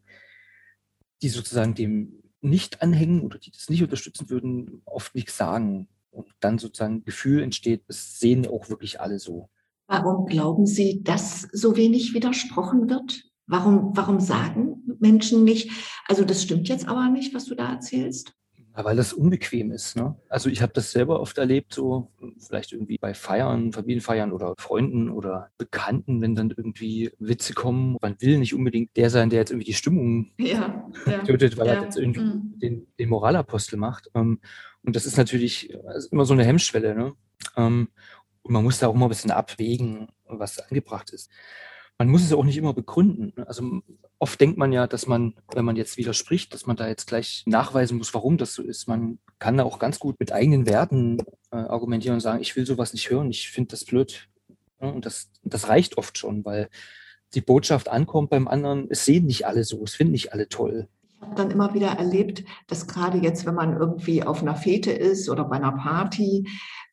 die 1.22 1.28
sozusagen 1.28 1.74
dem 1.74 2.22
nicht 2.44 2.82
anhängen 2.82 3.22
oder 3.22 3.38
die 3.38 3.50
das 3.50 3.70
nicht 3.70 3.82
unterstützen 3.82 4.28
würden, 4.28 4.82
oft 4.84 5.14
nichts 5.14 5.36
sagen. 5.36 5.88
Und 6.10 6.28
dann 6.40 6.58
sozusagen 6.58 6.96
ein 6.96 7.04
Gefühl 7.04 7.42
entsteht, 7.42 7.82
es 7.88 8.20
sehen 8.20 8.46
auch 8.46 8.68
wirklich 8.68 9.00
alle 9.00 9.18
so. 9.18 9.48
Warum 9.86 10.26
glauben 10.26 10.66
Sie, 10.66 11.02
dass 11.02 11.42
so 11.52 11.76
wenig 11.76 12.14
widersprochen 12.14 12.88
wird? 12.88 13.22
Warum, 13.46 13.90
warum 13.94 14.20
sagen 14.20 14.82
Menschen 15.00 15.44
nicht, 15.44 15.70
also 16.08 16.24
das 16.24 16.42
stimmt 16.42 16.68
jetzt 16.68 16.88
aber 16.88 17.08
nicht, 17.10 17.34
was 17.34 17.44
du 17.44 17.54
da 17.54 17.72
erzählst? 17.72 18.32
Ja, 18.76 18.84
weil 18.84 18.96
das 18.96 19.12
unbequem 19.12 19.70
ist. 19.70 19.96
Ne? 19.96 20.16
Also 20.28 20.48
ich 20.48 20.60
habe 20.60 20.72
das 20.72 20.90
selber 20.90 21.20
oft 21.20 21.38
erlebt, 21.38 21.74
so 21.74 22.10
vielleicht 22.38 22.72
irgendwie 22.72 22.98
bei 22.98 23.14
Feiern, 23.14 23.72
Familienfeiern 23.72 24.32
oder 24.32 24.54
Freunden 24.58 25.10
oder 25.10 25.50
Bekannten, 25.58 26.20
wenn 26.22 26.34
dann 26.34 26.50
irgendwie 26.50 27.12
Witze 27.20 27.54
kommen. 27.54 27.96
Man 28.02 28.16
will 28.20 28.38
nicht 28.38 28.54
unbedingt 28.54 28.96
der 28.96 29.10
sein, 29.10 29.30
der 29.30 29.40
jetzt 29.40 29.50
irgendwie 29.50 29.66
die 29.66 29.74
Stimmung 29.74 30.32
ja, 30.38 30.90
ja, 31.06 31.18
tötet, 31.18 31.56
weil 31.56 31.68
er 31.68 31.82
jetzt 31.82 31.96
irgendwie 31.96 32.20
mhm. 32.20 32.58
den, 32.58 32.86
den, 32.98 33.08
Moralapostel 33.08 33.78
macht. 33.78 34.10
Ähm, 34.14 34.40
und 34.82 34.96
das 34.96 35.06
ist 35.06 35.18
natürlich 35.18 35.70
ist 35.70 36.12
immer 36.12 36.24
so 36.24 36.34
eine 36.34 36.44
Hemmschwelle. 36.44 36.96
Ne? 36.96 37.12
Und 38.44 38.52
man 38.52 38.62
muss 38.62 38.78
da 38.78 38.88
auch 38.88 38.94
immer 38.94 39.06
ein 39.06 39.10
bisschen 39.10 39.30
abwägen, 39.30 40.08
was 40.26 40.58
angebracht 40.58 41.10
ist. 41.10 41.30
Man 41.98 42.08
muss 42.08 42.22
es 42.22 42.32
auch 42.32 42.44
nicht 42.44 42.58
immer 42.58 42.74
begründen. 42.74 43.32
Ne? 43.36 43.46
Also 43.48 43.80
oft 44.18 44.40
denkt 44.40 44.58
man 44.58 44.72
ja, 44.72 44.86
dass 44.86 45.06
man, 45.06 45.34
wenn 45.54 45.64
man 45.64 45.76
jetzt 45.76 45.96
widerspricht, 45.96 46.52
dass 46.52 46.66
man 46.66 46.76
da 46.76 46.88
jetzt 46.88 47.06
gleich 47.06 47.42
nachweisen 47.46 47.98
muss, 47.98 48.12
warum 48.14 48.36
das 48.36 48.54
so 48.54 48.62
ist. 48.62 48.86
Man 48.86 49.18
kann 49.38 49.56
da 49.56 49.64
auch 49.64 49.78
ganz 49.78 49.98
gut 49.98 50.20
mit 50.20 50.32
eigenen 50.32 50.66
Werten 50.66 51.18
äh, 51.50 51.56
argumentieren 51.56 52.14
und 52.14 52.20
sagen, 52.20 52.42
ich 52.42 52.54
will 52.54 52.66
sowas 52.66 52.92
nicht 52.92 53.10
hören, 53.10 53.30
ich 53.30 53.50
finde 53.50 53.70
das 53.70 53.84
blöd. 53.84 54.28
Ja, 54.80 54.88
und 54.88 55.06
das, 55.06 55.30
das 55.42 55.68
reicht 55.68 55.96
oft 55.96 56.18
schon, 56.18 56.44
weil 56.44 56.68
die 57.34 57.40
Botschaft 57.40 57.88
ankommt 57.88 58.30
beim 58.30 58.48
anderen, 58.48 58.88
es 58.90 59.04
sehen 59.04 59.26
nicht 59.26 59.46
alle 59.46 59.64
so, 59.64 59.82
es 59.84 59.94
finden 59.94 60.12
nicht 60.12 60.32
alle 60.32 60.48
toll 60.48 60.88
habe 61.24 61.34
dann 61.36 61.50
immer 61.50 61.74
wieder 61.74 61.88
erlebt, 61.88 62.44
dass 62.68 62.86
gerade 62.86 63.18
jetzt, 63.18 63.46
wenn 63.46 63.54
man 63.54 63.76
irgendwie 63.76 64.22
auf 64.22 64.42
einer 64.42 64.56
Fete 64.56 64.92
ist 64.92 65.28
oder 65.28 65.44
bei 65.44 65.56
einer 65.56 65.72
Party 65.72 66.48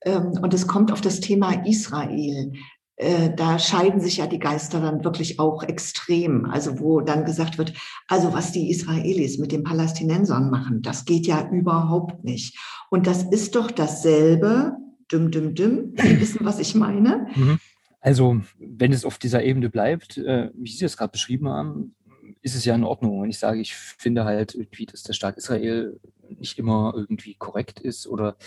ähm, 0.06 0.34
und 0.42 0.54
es 0.54 0.68
kommt 0.68 0.92
auf 0.92 1.02
das 1.02 1.20
Thema 1.20 1.66
Israel, 1.66 2.54
äh, 2.96 3.34
da 3.36 3.60
scheiden 3.60 4.00
sich 4.00 4.18
ja 4.18 4.28
die 4.28 4.40
Geister 4.40 4.80
dann 4.80 5.04
wirklich 5.04 5.40
auch 5.40 5.64
extrem. 5.64 6.46
Also 6.46 6.80
wo 6.80 7.02
dann 7.02 7.26
gesagt 7.26 7.58
wird, 7.58 7.74
also 8.08 8.34
was 8.34 8.52
die 8.52 8.70
Israelis 8.70 9.38
mit 9.38 9.52
den 9.52 9.64
Palästinensern 9.64 10.50
machen, 10.50 10.82
das 10.82 11.06
geht 11.06 11.28
ja 11.28 11.50
überhaupt 11.50 12.24
nicht. 12.24 12.58
Und 12.90 13.08
das 13.08 13.24
ist 13.24 13.56
doch 13.56 13.72
dasselbe, 13.72 14.74
düm, 15.12 15.32
düm, 15.32 15.56
düm, 15.56 15.94
Sie 15.98 16.20
wissen, 16.20 16.46
was 16.46 16.60
ich 16.60 16.76
meine. 16.76 17.28
Mhm. 17.36 17.60
Also 18.02 18.42
wenn 18.58 18.94
es 18.94 19.06
auf 19.06 19.20
dieser 19.20 19.44
Ebene 19.44 19.70
bleibt, 19.70 20.18
äh, 20.18 20.50
wie 20.56 20.72
Sie 20.72 20.86
es 20.86 20.98
gerade 20.98 21.12
beschrieben 21.12 21.50
haben, 21.50 21.96
ist 22.42 22.56
es 22.56 22.66
ja 22.66 22.76
in 22.76 22.84
Ordnung. 22.84 23.22
Wenn 23.22 23.30
ich 23.30 23.40
sage, 23.40 23.62
ich 23.62 23.76
finde 23.76 24.26
halt 24.26 24.56
irgendwie, 24.56 24.86
dass 24.86 25.04
der 25.04 25.14
Staat 25.14 25.38
Israel 25.38 26.00
nicht 26.28 26.58
immer 26.58 26.94
irgendwie 26.96 27.36
korrekt 27.36 27.80
ist 27.80 28.08
oder 28.08 28.38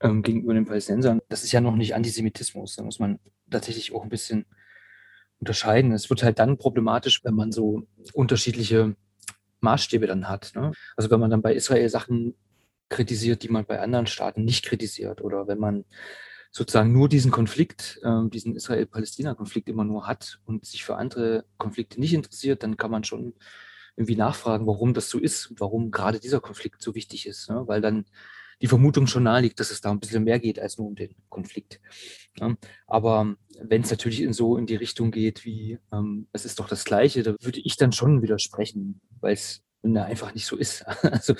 ähm, 0.00 0.22
gegenüber 0.22 0.54
den 0.54 0.66
Palästinensern, 0.66 1.20
das 1.28 1.44
ist 1.44 1.52
ja 1.52 1.60
noch 1.60 1.76
nicht 1.76 1.94
Antisemitismus. 1.94 2.76
Da 2.76 2.82
muss 2.82 2.98
man 2.98 3.18
tatsächlich 3.50 3.92
auch 3.94 4.02
ein 4.02 4.08
bisschen 4.08 4.46
unterscheiden. 5.40 5.92
Es 5.92 6.10
wird 6.10 6.22
halt 6.22 6.38
dann 6.38 6.58
problematisch, 6.58 7.24
wenn 7.24 7.34
man 7.34 7.52
so 7.52 7.86
unterschiedliche 8.12 8.96
Maßstäbe 9.60 10.06
dann 10.06 10.28
hat. 10.28 10.52
Ne? 10.54 10.72
Also 10.96 11.10
wenn 11.10 11.20
man 11.20 11.30
dann 11.30 11.42
bei 11.42 11.54
Israel 11.54 11.88
Sachen 11.88 12.34
kritisiert, 12.88 13.42
die 13.42 13.48
man 13.48 13.66
bei 13.66 13.80
anderen 13.80 14.06
Staaten 14.06 14.44
nicht 14.44 14.64
kritisiert 14.64 15.20
oder 15.20 15.46
wenn 15.46 15.58
man 15.58 15.84
sozusagen 16.50 16.92
nur 16.92 17.08
diesen 17.08 17.30
Konflikt, 17.30 18.00
äh, 18.02 18.28
diesen 18.28 18.56
Israel-Palästina-Konflikt 18.56 19.68
immer 19.68 19.84
nur 19.84 20.06
hat 20.06 20.40
und 20.44 20.64
sich 20.64 20.84
für 20.84 20.96
andere 20.96 21.44
Konflikte 21.56 22.00
nicht 22.00 22.14
interessiert, 22.14 22.62
dann 22.62 22.76
kann 22.76 22.90
man 22.90 23.04
schon 23.04 23.34
irgendwie 23.96 24.16
nachfragen, 24.16 24.66
warum 24.66 24.94
das 24.94 25.10
so 25.10 25.18
ist 25.18 25.48
und 25.48 25.60
warum 25.60 25.90
gerade 25.90 26.20
dieser 26.20 26.40
Konflikt 26.40 26.82
so 26.82 26.94
wichtig 26.94 27.26
ist, 27.26 27.50
ne? 27.50 27.64
weil 27.66 27.80
dann 27.80 28.04
die 28.60 28.66
Vermutung 28.66 29.06
schon 29.06 29.24
nahe 29.24 29.42
liegt, 29.42 29.60
dass 29.60 29.70
es 29.70 29.80
da 29.80 29.90
ein 29.90 30.00
bisschen 30.00 30.24
mehr 30.24 30.38
geht 30.38 30.58
als 30.58 30.78
nur 30.78 30.88
um 30.88 30.94
den 30.94 31.14
Konflikt. 31.28 31.80
Ja? 32.38 32.56
Aber 32.86 33.36
wenn 33.60 33.82
es 33.82 33.90
natürlich 33.90 34.20
in 34.20 34.32
so 34.32 34.56
in 34.56 34.66
die 34.66 34.76
Richtung 34.76 35.10
geht, 35.10 35.44
wie 35.44 35.78
ähm, 35.92 36.28
es 36.32 36.44
ist 36.44 36.58
doch 36.58 36.68
das 36.68 36.84
Gleiche, 36.84 37.22
da 37.22 37.34
würde 37.40 37.60
ich 37.60 37.76
dann 37.76 37.92
schon 37.92 38.22
widersprechen, 38.22 39.00
weil 39.20 39.34
es 39.34 39.62
ne, 39.92 40.04
einfach 40.04 40.34
nicht 40.34 40.46
so 40.46 40.56
ist. 40.56 40.84
Also 41.02 41.34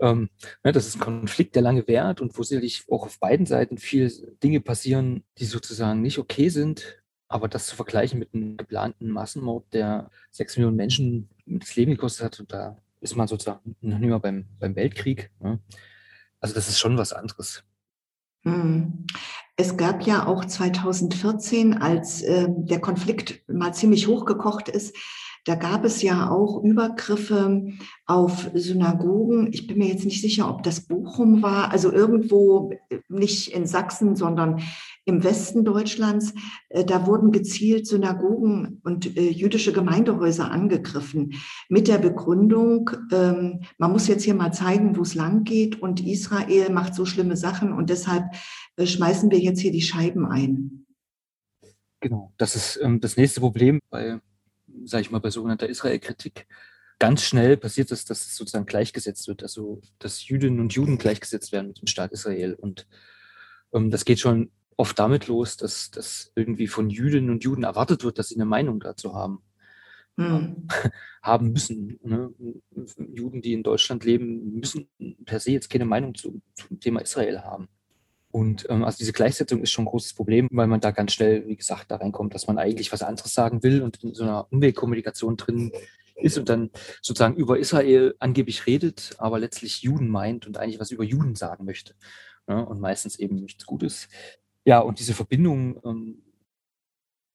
ähm, 0.00 0.30
ne, 0.62 0.72
das 0.72 0.86
ist 0.86 0.96
ein 0.96 1.00
Konflikt, 1.00 1.54
der 1.54 1.62
lange 1.62 1.86
währt 1.86 2.20
und 2.20 2.36
wo 2.38 2.42
sicherlich 2.42 2.84
auch 2.90 3.04
auf 3.06 3.18
beiden 3.18 3.46
Seiten 3.46 3.78
viele 3.78 4.10
Dinge 4.42 4.60
passieren, 4.60 5.24
die 5.38 5.46
sozusagen 5.46 6.02
nicht 6.02 6.18
okay 6.18 6.48
sind. 6.48 7.02
Aber 7.28 7.48
das 7.48 7.66
zu 7.66 7.76
vergleichen 7.76 8.18
mit 8.18 8.34
einem 8.34 8.56
geplanten 8.56 9.08
Massenmord, 9.08 9.72
der 9.72 10.10
sechs 10.30 10.56
Millionen 10.56 10.76
Menschen 10.76 11.28
das 11.46 11.74
Leben 11.74 11.92
gekostet 11.92 12.24
hat, 12.24 12.40
und 12.40 12.52
da 12.52 12.76
ist 13.00 13.16
man 13.16 13.28
sozusagen 13.28 13.76
noch 13.80 13.98
nicht 13.98 14.10
mal 14.10 14.18
beim, 14.18 14.46
beim 14.58 14.76
Weltkrieg. 14.76 15.30
Ne? 15.40 15.58
Also 16.40 16.54
das 16.54 16.68
ist 16.68 16.78
schon 16.78 16.98
was 16.98 17.12
anderes. 17.12 17.64
Hm. 18.44 19.06
Es 19.56 19.76
gab 19.76 20.06
ja 20.06 20.26
auch 20.26 20.44
2014, 20.44 21.74
als 21.74 22.22
äh, 22.22 22.46
der 22.48 22.80
Konflikt 22.80 23.48
mal 23.48 23.72
ziemlich 23.72 24.06
hochgekocht 24.08 24.68
ist, 24.68 24.96
da 25.44 25.54
gab 25.56 25.84
es 25.84 26.00
ja 26.02 26.30
auch 26.30 26.62
Übergriffe 26.62 27.66
auf 28.06 28.50
Synagogen. 28.54 29.52
Ich 29.52 29.66
bin 29.66 29.78
mir 29.78 29.88
jetzt 29.88 30.04
nicht 30.06 30.20
sicher, 30.20 30.48
ob 30.48 30.62
das 30.62 30.86
Bochum 30.86 31.42
war, 31.42 31.70
also 31.70 31.92
irgendwo 31.92 32.72
nicht 33.08 33.52
in 33.52 33.66
Sachsen, 33.66 34.16
sondern 34.16 34.62
im 35.04 35.22
Westen 35.22 35.64
Deutschlands. 35.64 36.32
Äh, 36.70 36.84
da 36.84 37.06
wurden 37.06 37.30
gezielt 37.30 37.86
Synagogen 37.86 38.80
und 38.84 39.16
äh, 39.16 39.30
jüdische 39.30 39.72
Gemeindehäuser 39.72 40.50
angegriffen 40.50 41.34
mit 41.68 41.88
der 41.88 41.98
Begründung, 41.98 42.90
ähm, 43.12 43.60
man 43.78 43.92
muss 43.92 44.08
jetzt 44.08 44.24
hier 44.24 44.34
mal 44.34 44.52
zeigen, 44.52 44.96
wo 44.96 45.02
es 45.02 45.14
lang 45.14 45.44
geht 45.44 45.80
und 45.80 46.04
Israel 46.06 46.70
macht 46.70 46.94
so 46.94 47.04
schlimme 47.04 47.36
Sachen 47.36 47.72
und 47.72 47.90
deshalb 47.90 48.24
äh, 48.76 48.86
schmeißen 48.86 49.30
wir 49.30 49.38
jetzt 49.38 49.60
hier 49.60 49.72
die 49.72 49.82
Scheiben 49.82 50.26
ein. 50.26 50.86
Genau, 52.00 52.32
das 52.36 52.56
ist 52.56 52.78
ähm, 52.82 53.00
das 53.00 53.16
nächste 53.16 53.40
Problem 53.40 53.80
bei 53.90 54.20
sage 54.84 55.02
ich 55.02 55.10
mal, 55.10 55.20
bei 55.20 55.30
sogenannter 55.30 55.68
Israel-Kritik 55.68 56.46
ganz 56.98 57.22
schnell 57.22 57.56
passiert 57.56 57.90
ist, 57.90 58.10
dass 58.10 58.24
es 58.24 58.36
sozusagen 58.36 58.66
gleichgesetzt 58.66 59.28
wird, 59.28 59.42
also 59.42 59.80
dass 59.98 60.26
Jüdinnen 60.26 60.60
und 60.60 60.72
Juden 60.74 60.98
gleichgesetzt 60.98 61.52
werden 61.52 61.68
mit 61.68 61.80
dem 61.80 61.86
Staat 61.86 62.12
Israel. 62.12 62.54
Und 62.54 62.86
ähm, 63.72 63.90
das 63.90 64.04
geht 64.04 64.20
schon 64.20 64.50
oft 64.76 64.98
damit 64.98 65.26
los, 65.26 65.56
dass, 65.56 65.90
dass 65.90 66.32
irgendwie 66.34 66.66
von 66.66 66.90
Jüdinnen 66.90 67.30
und 67.30 67.44
Juden 67.44 67.64
erwartet 67.64 68.04
wird, 68.04 68.18
dass 68.18 68.28
sie 68.28 68.36
eine 68.36 68.44
Meinung 68.44 68.80
dazu 68.80 69.14
haben. 69.14 69.42
Hm. 70.16 70.68
haben 71.22 71.50
müssen. 71.52 71.98
Ne? 72.02 72.32
Juden, 73.14 73.42
die 73.42 73.52
in 73.52 73.62
Deutschland 73.62 74.04
leben, 74.04 74.54
müssen 74.60 74.88
per 75.24 75.40
se 75.40 75.50
jetzt 75.52 75.70
keine 75.70 75.86
Meinung 75.86 76.14
zu, 76.14 76.40
zum 76.54 76.78
Thema 76.78 77.00
Israel 77.00 77.40
haben. 77.40 77.68
Und 78.34 78.66
ähm, 78.68 78.82
also 78.82 78.98
diese 78.98 79.12
Gleichsetzung 79.12 79.62
ist 79.62 79.70
schon 79.70 79.84
ein 79.84 79.90
großes 79.90 80.14
Problem, 80.14 80.48
weil 80.50 80.66
man 80.66 80.80
da 80.80 80.90
ganz 80.90 81.12
schnell, 81.12 81.46
wie 81.46 81.54
gesagt, 81.54 81.92
da 81.92 81.96
reinkommt, 81.96 82.34
dass 82.34 82.48
man 82.48 82.58
eigentlich 82.58 82.90
was 82.90 83.04
anderes 83.04 83.32
sagen 83.32 83.62
will 83.62 83.80
und 83.80 84.02
in 84.02 84.12
so 84.12 84.24
einer 84.24 84.52
Umweltkommunikation 84.52 85.36
drin 85.36 85.70
ist 86.16 86.36
und 86.36 86.48
dann 86.48 86.70
sozusagen 87.00 87.36
über 87.36 87.60
Israel 87.60 88.16
angeblich 88.18 88.66
redet, 88.66 89.14
aber 89.18 89.38
letztlich 89.38 89.82
Juden 89.82 90.08
meint 90.08 90.48
und 90.48 90.58
eigentlich 90.58 90.80
was 90.80 90.90
über 90.90 91.04
Juden 91.04 91.36
sagen 91.36 91.64
möchte. 91.64 91.94
Ja, 92.48 92.58
und 92.58 92.80
meistens 92.80 93.20
eben 93.20 93.36
nichts 93.36 93.66
Gutes. 93.66 94.08
Ja, 94.64 94.80
und 94.80 94.98
diese 94.98 95.14
Verbindung, 95.14 95.80
ähm, 95.84 96.24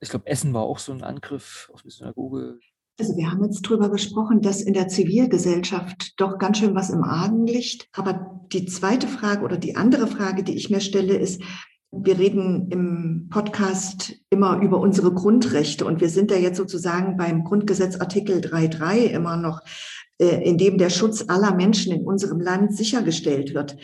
ich 0.02 0.10
glaube, 0.10 0.28
Essen 0.28 0.54
war 0.54 0.64
auch 0.64 0.80
so 0.80 0.92
ein 0.92 1.04
Angriff 1.04 1.72
auf 1.74 1.84
eine 1.84 1.92
Synagoge. 1.92 2.60
Also 3.00 3.16
wir 3.16 3.32
haben 3.32 3.46
jetzt 3.46 3.62
drüber 3.62 3.90
gesprochen, 3.90 4.42
dass 4.42 4.62
in 4.62 4.74
der 4.74 4.90
Zivilgesellschaft 4.90 6.20
doch 6.20 6.38
ganz 6.38 6.58
schön 6.58 6.76
was 6.76 6.90
im 6.90 7.04
Argen 7.04 7.48
liegt. 7.48 7.88
Aber 7.94 8.42
die 8.52 8.66
zweite 8.66 9.08
Frage 9.08 9.46
oder 9.46 9.58
die 9.58 9.78
andere 9.78 10.06
Frage, 10.06 10.44
die 10.44 10.58
ich 10.58 10.70
mir 10.70 10.82
stelle, 10.82 11.16
ist, 11.16 11.42
wir 11.92 12.20
reden 12.20 12.70
im 12.70 13.30
Podcast 13.30 14.16
immer 14.30 14.62
über 14.62 14.82
unsere 14.82 15.14
Grundrechte 15.14 15.86
und 15.86 16.02
wir 16.02 16.10
sind 16.10 16.30
da 16.30 16.36
jetzt 16.36 16.58
sozusagen 16.58 17.16
beim 17.16 17.46
Grundgesetz 17.46 17.96
Artikel 17.96 18.42
3.3 18.42 19.06
immer 19.06 19.38
noch, 19.38 19.62
äh, 20.20 20.44
in 20.44 20.58
dem 20.58 20.78
der 20.78 20.90
Schutz 20.90 21.24
aller 21.30 21.56
Menschen 21.56 21.94
in 21.94 22.06
unserem 22.06 22.42
Land 22.42 22.76
sichergestellt 22.76 23.54
wird. 23.54 23.78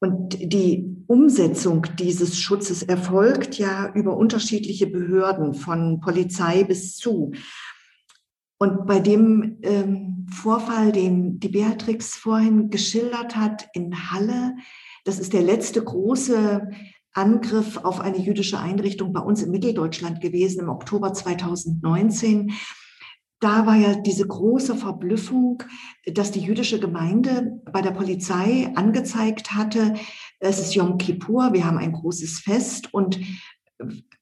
Und 0.00 0.36
die 0.52 0.94
Umsetzung 1.06 1.86
dieses 1.98 2.38
Schutzes 2.38 2.82
erfolgt 2.82 3.58
ja 3.58 3.90
über 3.94 4.16
unterschiedliche 4.16 4.86
Behörden, 4.86 5.54
von 5.54 6.00
Polizei 6.00 6.64
bis 6.64 6.96
zu. 6.96 7.32
Und 8.58 8.86
bei 8.86 9.00
dem 9.00 9.58
ähm, 9.62 10.26
Vorfall, 10.30 10.92
den 10.92 11.38
die 11.40 11.48
Beatrix 11.48 12.14
vorhin 12.14 12.70
geschildert 12.70 13.36
hat 13.36 13.68
in 13.72 14.10
Halle, 14.10 14.56
das 15.04 15.18
ist 15.18 15.32
der 15.32 15.42
letzte 15.42 15.82
große 15.82 16.68
Angriff 17.12 17.78
auf 17.78 18.00
eine 18.00 18.18
jüdische 18.18 18.58
Einrichtung 18.58 19.12
bei 19.12 19.20
uns 19.20 19.42
in 19.42 19.50
Mitteldeutschland 19.50 20.20
gewesen 20.20 20.60
im 20.60 20.68
Oktober 20.68 21.12
2019. 21.12 22.52
Da 23.40 23.66
war 23.66 23.76
ja 23.76 23.94
diese 23.94 24.26
große 24.26 24.74
Verblüffung, 24.74 25.62
dass 26.06 26.32
die 26.32 26.40
jüdische 26.40 26.80
Gemeinde 26.80 27.60
bei 27.70 27.82
der 27.82 27.90
Polizei 27.90 28.72
angezeigt 28.74 29.52
hatte, 29.52 29.94
es 30.40 30.58
ist 30.58 30.74
Yom 30.74 30.98
Kippur, 30.98 31.52
wir 31.52 31.64
haben 31.64 31.78
ein 31.78 31.92
großes 31.92 32.40
Fest 32.40 32.92
und 32.92 33.18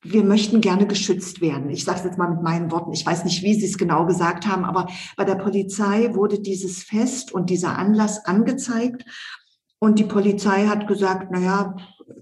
wir 0.02 0.24
möchten 0.24 0.60
gerne 0.60 0.86
geschützt 0.86 1.40
werden. 1.40 1.70
Ich 1.70 1.84
sage 1.84 1.98
es 2.00 2.04
jetzt 2.04 2.18
mal 2.18 2.30
mit 2.30 2.42
meinen 2.42 2.70
Worten. 2.72 2.92
Ich 2.92 3.06
weiß 3.06 3.24
nicht, 3.24 3.42
wie 3.42 3.54
Sie 3.54 3.66
es 3.66 3.78
genau 3.78 4.04
gesagt 4.04 4.46
haben, 4.46 4.64
aber 4.64 4.88
bei 5.16 5.24
der 5.24 5.36
Polizei 5.36 6.14
wurde 6.14 6.40
dieses 6.40 6.82
Fest 6.82 7.32
und 7.32 7.50
dieser 7.50 7.78
Anlass 7.78 8.24
angezeigt. 8.24 9.04
Und 9.78 9.98
die 9.98 10.04
Polizei 10.04 10.66
hat 10.66 10.88
gesagt, 10.88 11.28
na 11.30 11.38
ja, 11.40 11.76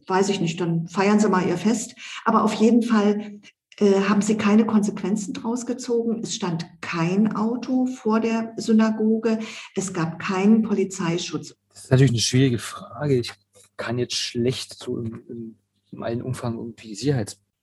weiß 0.06 0.28
ich 0.28 0.40
nicht, 0.40 0.60
dann 0.60 0.88
feiern 0.88 1.20
Sie 1.20 1.28
mal 1.28 1.46
Ihr 1.46 1.56
Fest. 1.56 1.94
Aber 2.24 2.44
auf 2.44 2.52
jeden 2.54 2.82
Fall 2.82 3.40
äh, 3.80 4.02
haben 4.08 4.20
sie 4.20 4.36
keine 4.36 4.66
Konsequenzen 4.66 5.32
draus 5.32 5.64
gezogen. 5.64 6.20
Es 6.22 6.34
stand 6.34 6.66
kein 6.82 7.34
Auto 7.34 7.86
vor 7.86 8.20
der 8.20 8.52
Synagoge. 8.56 9.38
Es 9.74 9.94
gab 9.94 10.18
keinen 10.18 10.62
Polizeischutz. 10.62 11.56
Das 11.70 11.84
ist 11.84 11.90
natürlich 11.90 12.12
eine 12.12 12.20
schwierige 12.20 12.58
Frage. 12.58 13.18
Ich 13.18 13.32
kann 13.78 13.98
jetzt 13.98 14.16
schlecht 14.16 14.74
so 14.78 14.98
im, 14.98 15.56
im 15.92 16.02
allen 16.02 16.20
Umfang 16.20 16.58
irgendwie 16.58 16.94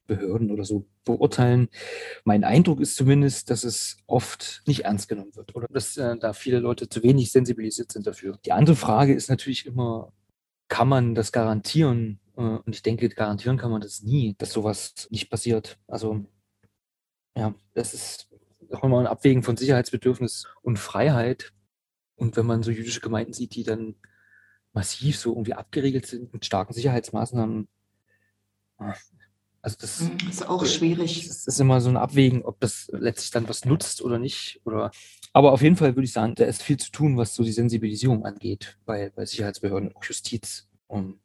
Sicherheitsbehörden 0.07 0.51
oder 0.51 0.63
so 0.63 0.85
beurteilen. 1.05 1.69
Mein 2.23 2.43
Eindruck 2.43 2.79
ist 2.79 2.95
zumindest, 2.95 3.49
dass 3.49 3.63
es 3.63 3.97
oft 4.07 4.63
nicht 4.65 4.85
ernst 4.85 5.07
genommen 5.07 5.35
wird 5.35 5.55
oder 5.55 5.67
dass 5.67 5.97
äh, 5.97 6.17
da 6.17 6.33
viele 6.33 6.59
Leute 6.59 6.89
zu 6.89 7.03
wenig 7.03 7.31
sensibilisiert 7.31 7.91
sind 7.91 8.07
dafür. 8.07 8.39
Die 8.45 8.51
andere 8.51 8.75
Frage 8.75 9.13
ist 9.13 9.29
natürlich 9.29 9.65
immer, 9.65 10.11
kann 10.67 10.87
man 10.87 11.15
das 11.15 11.31
garantieren? 11.31 12.19
Äh, 12.35 12.41
und 12.41 12.73
ich 12.73 12.81
denke, 12.81 13.09
garantieren 13.09 13.57
kann 13.57 13.71
man 13.71 13.81
das 13.81 14.01
nie, 14.01 14.35
dass 14.37 14.51
sowas 14.51 15.07
nicht 15.09 15.29
passiert. 15.29 15.77
Also 15.87 16.25
ja, 17.35 17.53
das 17.73 17.93
ist 17.93 18.29
auch 18.71 18.83
immer 18.83 18.99
ein 18.99 19.07
Abwägen 19.07 19.43
von 19.43 19.57
Sicherheitsbedürfnis 19.57 20.47
und 20.61 20.79
Freiheit. 20.79 21.53
Und 22.15 22.35
wenn 22.35 22.47
man 22.47 22.63
so 22.63 22.71
jüdische 22.71 23.01
Gemeinden 23.01 23.33
sieht, 23.33 23.53
die 23.55 23.63
dann 23.63 23.95
massiv 24.73 25.19
so 25.19 25.31
irgendwie 25.31 25.53
abgeriegelt 25.53 26.07
sind 26.07 26.33
mit 26.33 26.45
starken 26.45 26.73
Sicherheitsmaßnahmen, 26.73 27.67
also 29.67 29.79
das 29.81 29.99
hm, 29.99 30.29
ist 30.29 30.47
auch 30.47 30.65
schwierig. 30.65 31.27
Es 31.27 31.45
ist 31.45 31.59
immer 31.59 31.81
so 31.81 31.89
ein 31.89 31.97
Abwägen, 31.97 32.41
ob 32.41 32.57
das 32.61 32.89
letztlich 32.93 33.31
dann 33.31 33.49
was 33.49 33.65
nutzt 33.65 34.01
oder 34.01 34.17
nicht. 34.17 34.61
Oder, 34.63 34.91
aber 35.33 35.51
auf 35.51 35.61
jeden 35.61 35.75
Fall 35.75 35.93
würde 35.93 36.05
ich 36.05 36.13
sagen, 36.13 36.35
da 36.35 36.45
ist 36.45 36.63
viel 36.63 36.77
zu 36.77 36.89
tun, 36.89 37.17
was 37.17 37.35
so 37.35 37.43
die 37.43 37.51
Sensibilisierung 37.51 38.23
angeht 38.23 38.77
bei, 38.85 39.09
bei 39.09 39.25
Sicherheitsbehörden, 39.25 39.93
auch 39.93 40.05
Justiz. 40.05 40.69
Und 40.87 41.19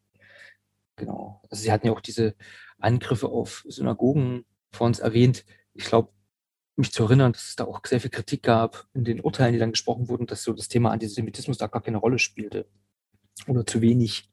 genau. 0.96 1.40
Also 1.50 1.62
sie 1.62 1.70
hatten 1.70 1.86
ja 1.86 1.92
auch 1.92 2.00
diese 2.00 2.34
Angriffe 2.78 3.28
auf 3.28 3.64
Synagogen 3.68 4.44
vor 4.72 4.88
uns 4.88 4.98
erwähnt. 4.98 5.44
Ich 5.74 5.84
glaube, 5.84 6.08
mich 6.74 6.90
zu 6.90 7.04
erinnern, 7.04 7.34
dass 7.34 7.50
es 7.50 7.54
da 7.54 7.64
auch 7.66 7.80
sehr 7.86 8.00
viel 8.00 8.10
Kritik 8.10 8.42
gab 8.42 8.88
in 8.92 9.04
den 9.04 9.20
Urteilen, 9.20 9.52
die 9.52 9.60
dann 9.60 9.70
gesprochen 9.70 10.08
wurden, 10.08 10.26
dass 10.26 10.42
so 10.42 10.52
das 10.52 10.66
Thema 10.66 10.90
Antisemitismus 10.90 11.58
da 11.58 11.68
gar 11.68 11.82
keine 11.82 11.98
Rolle 11.98 12.18
spielte 12.18 12.66
oder 13.48 13.66
zu 13.66 13.80
wenig. 13.80 14.28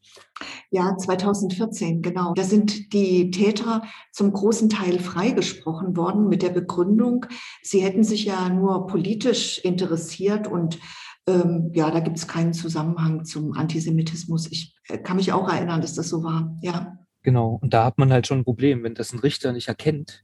Ja, 0.72 0.96
2014, 0.98 2.02
genau. 2.02 2.34
Da 2.34 2.44
sind 2.44 2.94
die 2.94 3.32
Täter 3.32 3.84
zum 4.12 4.32
großen 4.32 4.70
Teil 4.70 5.00
freigesprochen 5.00 5.98
worden 5.98 6.28
mit 6.28 6.42
der 6.42 6.50
Begründung, 6.50 7.26
sie 7.62 7.82
hätten 7.82 8.04
sich 8.04 8.26
ja 8.26 8.50
nur 8.50 8.88
politisch 8.88 9.60
interessiert 9.60 10.48
und 10.48 10.80
ähm, 11.28 11.72
ja, 11.74 11.92
da 11.92 12.00
gibt 12.00 12.18
es 12.18 12.28
keinen 12.28 12.54
Zusammenhang 12.54 13.26
zum 13.26 13.54
Antisemitismus. 13.54 14.48
Ich 14.52 14.76
äh, 14.88 14.98
kann 14.98 15.18
mich 15.18 15.32
auch 15.32 15.50
erinnern, 15.52 15.82
dass 15.82 15.94
das 15.94 16.10
so 16.10 16.24
war, 16.24 16.58
ja. 16.62 16.98
Genau, 17.22 17.60
und 17.62 17.74
da 17.74 17.86
hat 17.86 17.98
man 17.98 18.12
halt 18.12 18.28
schon 18.28 18.40
ein 18.40 18.46
Problem, 18.46 18.84
wenn 18.84 18.96
das 18.96 19.14
ein 19.14 19.20
Richter 19.20 19.52
nicht 19.52 19.68
erkennt, 19.68 20.24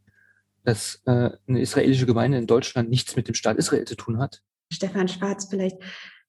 dass 0.64 1.02
äh, 1.06 1.32
eine 1.48 1.60
israelische 1.60 2.06
Gemeinde 2.06 2.38
in 2.38 2.48
Deutschland 2.48 2.90
nichts 2.90 3.16
mit 3.16 3.28
dem 3.28 3.36
Staat 3.36 3.58
Israel 3.58 3.86
zu 3.86 3.96
tun 3.96 4.18
hat. 4.18 4.42
Stefan 4.72 5.08
Schwarz, 5.08 5.48
vielleicht 5.50 5.78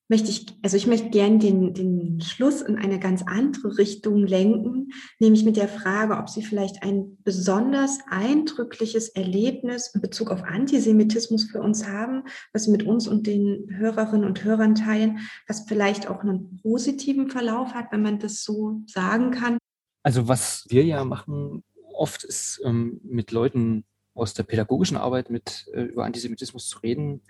möchte 0.09 0.31
ich, 0.31 0.47
also 0.63 0.77
ich 0.77 0.87
möchte 0.87 1.11
gern 1.11 1.39
den, 1.39 1.75
den 1.75 2.21
Schluss 2.21 2.63
in 2.63 2.77
eine 2.77 3.01
ganz 3.01 3.23
andere 3.27 3.79
Richtung 3.79 4.27
lenken, 4.27 4.93
nämlich 5.19 5.45
mit 5.45 5.57
der 5.57 5.69
Frage, 5.69 6.17
ob 6.17 6.29
Sie 6.29 6.43
vielleicht 6.43 6.83
ein 6.83 7.19
besonders 7.25 7.99
eindrückliches 8.09 9.09
Erlebnis 9.09 9.91
in 9.95 10.01
Bezug 10.01 10.31
auf 10.31 10.45
Antisemitismus 10.45 11.45
für 11.45 11.61
uns 11.61 11.87
haben, 11.87 12.23
was 12.53 12.65
Sie 12.65 12.71
mit 12.71 12.85
uns 12.85 13.09
und 13.09 13.27
den 13.27 13.67
Hörerinnen 13.71 14.27
und 14.27 14.45
Hörern 14.45 14.75
teilen, 14.75 15.19
was 15.49 15.67
vielleicht 15.67 16.09
auch 16.09 16.21
einen 16.21 16.61
positiven 16.63 17.29
Verlauf 17.29 17.75
hat, 17.75 17.91
wenn 17.91 18.03
man 18.03 18.19
das 18.19 18.45
so 18.45 18.83
sagen 18.87 19.33
kann. 19.33 19.59
Also 20.03 20.29
was 20.29 20.67
wir 20.69 20.85
ja 20.85 21.05
machen 21.05 21.65
oft 21.93 22.25
ist 22.25 22.61
ähm, 22.65 23.01
mit 23.03 23.33
Leuten 23.33 23.85
aus 24.15 24.35
der 24.35 24.45
pädagogischen 24.45 24.97
Arbeit 24.97 25.31
mit 25.31 25.67
äh, 25.73 25.83
über 25.83 26.05
Antisemitismus 26.05 26.69
zu 26.69 26.79
reden 26.79 27.23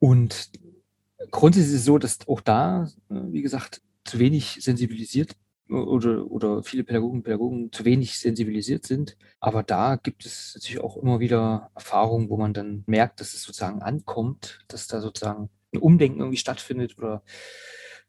und 0.00 0.50
grundsätzlich 1.30 1.74
ist 1.74 1.80
es 1.80 1.84
so, 1.84 1.98
dass 1.98 2.18
auch 2.28 2.40
da, 2.40 2.88
äh, 3.10 3.14
wie 3.30 3.42
gesagt, 3.42 3.82
zu 4.04 4.18
wenig 4.18 4.58
sensibilisiert 4.60 5.36
oder, 5.68 6.30
oder 6.30 6.62
viele 6.62 6.84
Pädagogen 6.84 7.18
und 7.18 7.22
Pädagogen 7.22 7.72
zu 7.72 7.84
wenig 7.84 8.18
sensibilisiert 8.18 8.86
sind. 8.86 9.16
Aber 9.40 9.62
da 9.62 9.96
gibt 9.96 10.26
es 10.26 10.52
natürlich 10.54 10.80
auch 10.80 10.96
immer 10.96 11.20
wieder 11.20 11.70
Erfahrungen, 11.74 12.28
wo 12.28 12.36
man 12.36 12.52
dann 12.52 12.84
merkt, 12.86 13.20
dass 13.20 13.34
es 13.34 13.42
sozusagen 13.42 13.82
ankommt, 13.82 14.60
dass 14.68 14.86
da 14.86 15.00
sozusagen 15.00 15.50
ein 15.72 15.78
Umdenken 15.78 16.20
irgendwie 16.20 16.36
stattfindet 16.38 16.98
oder, 16.98 17.22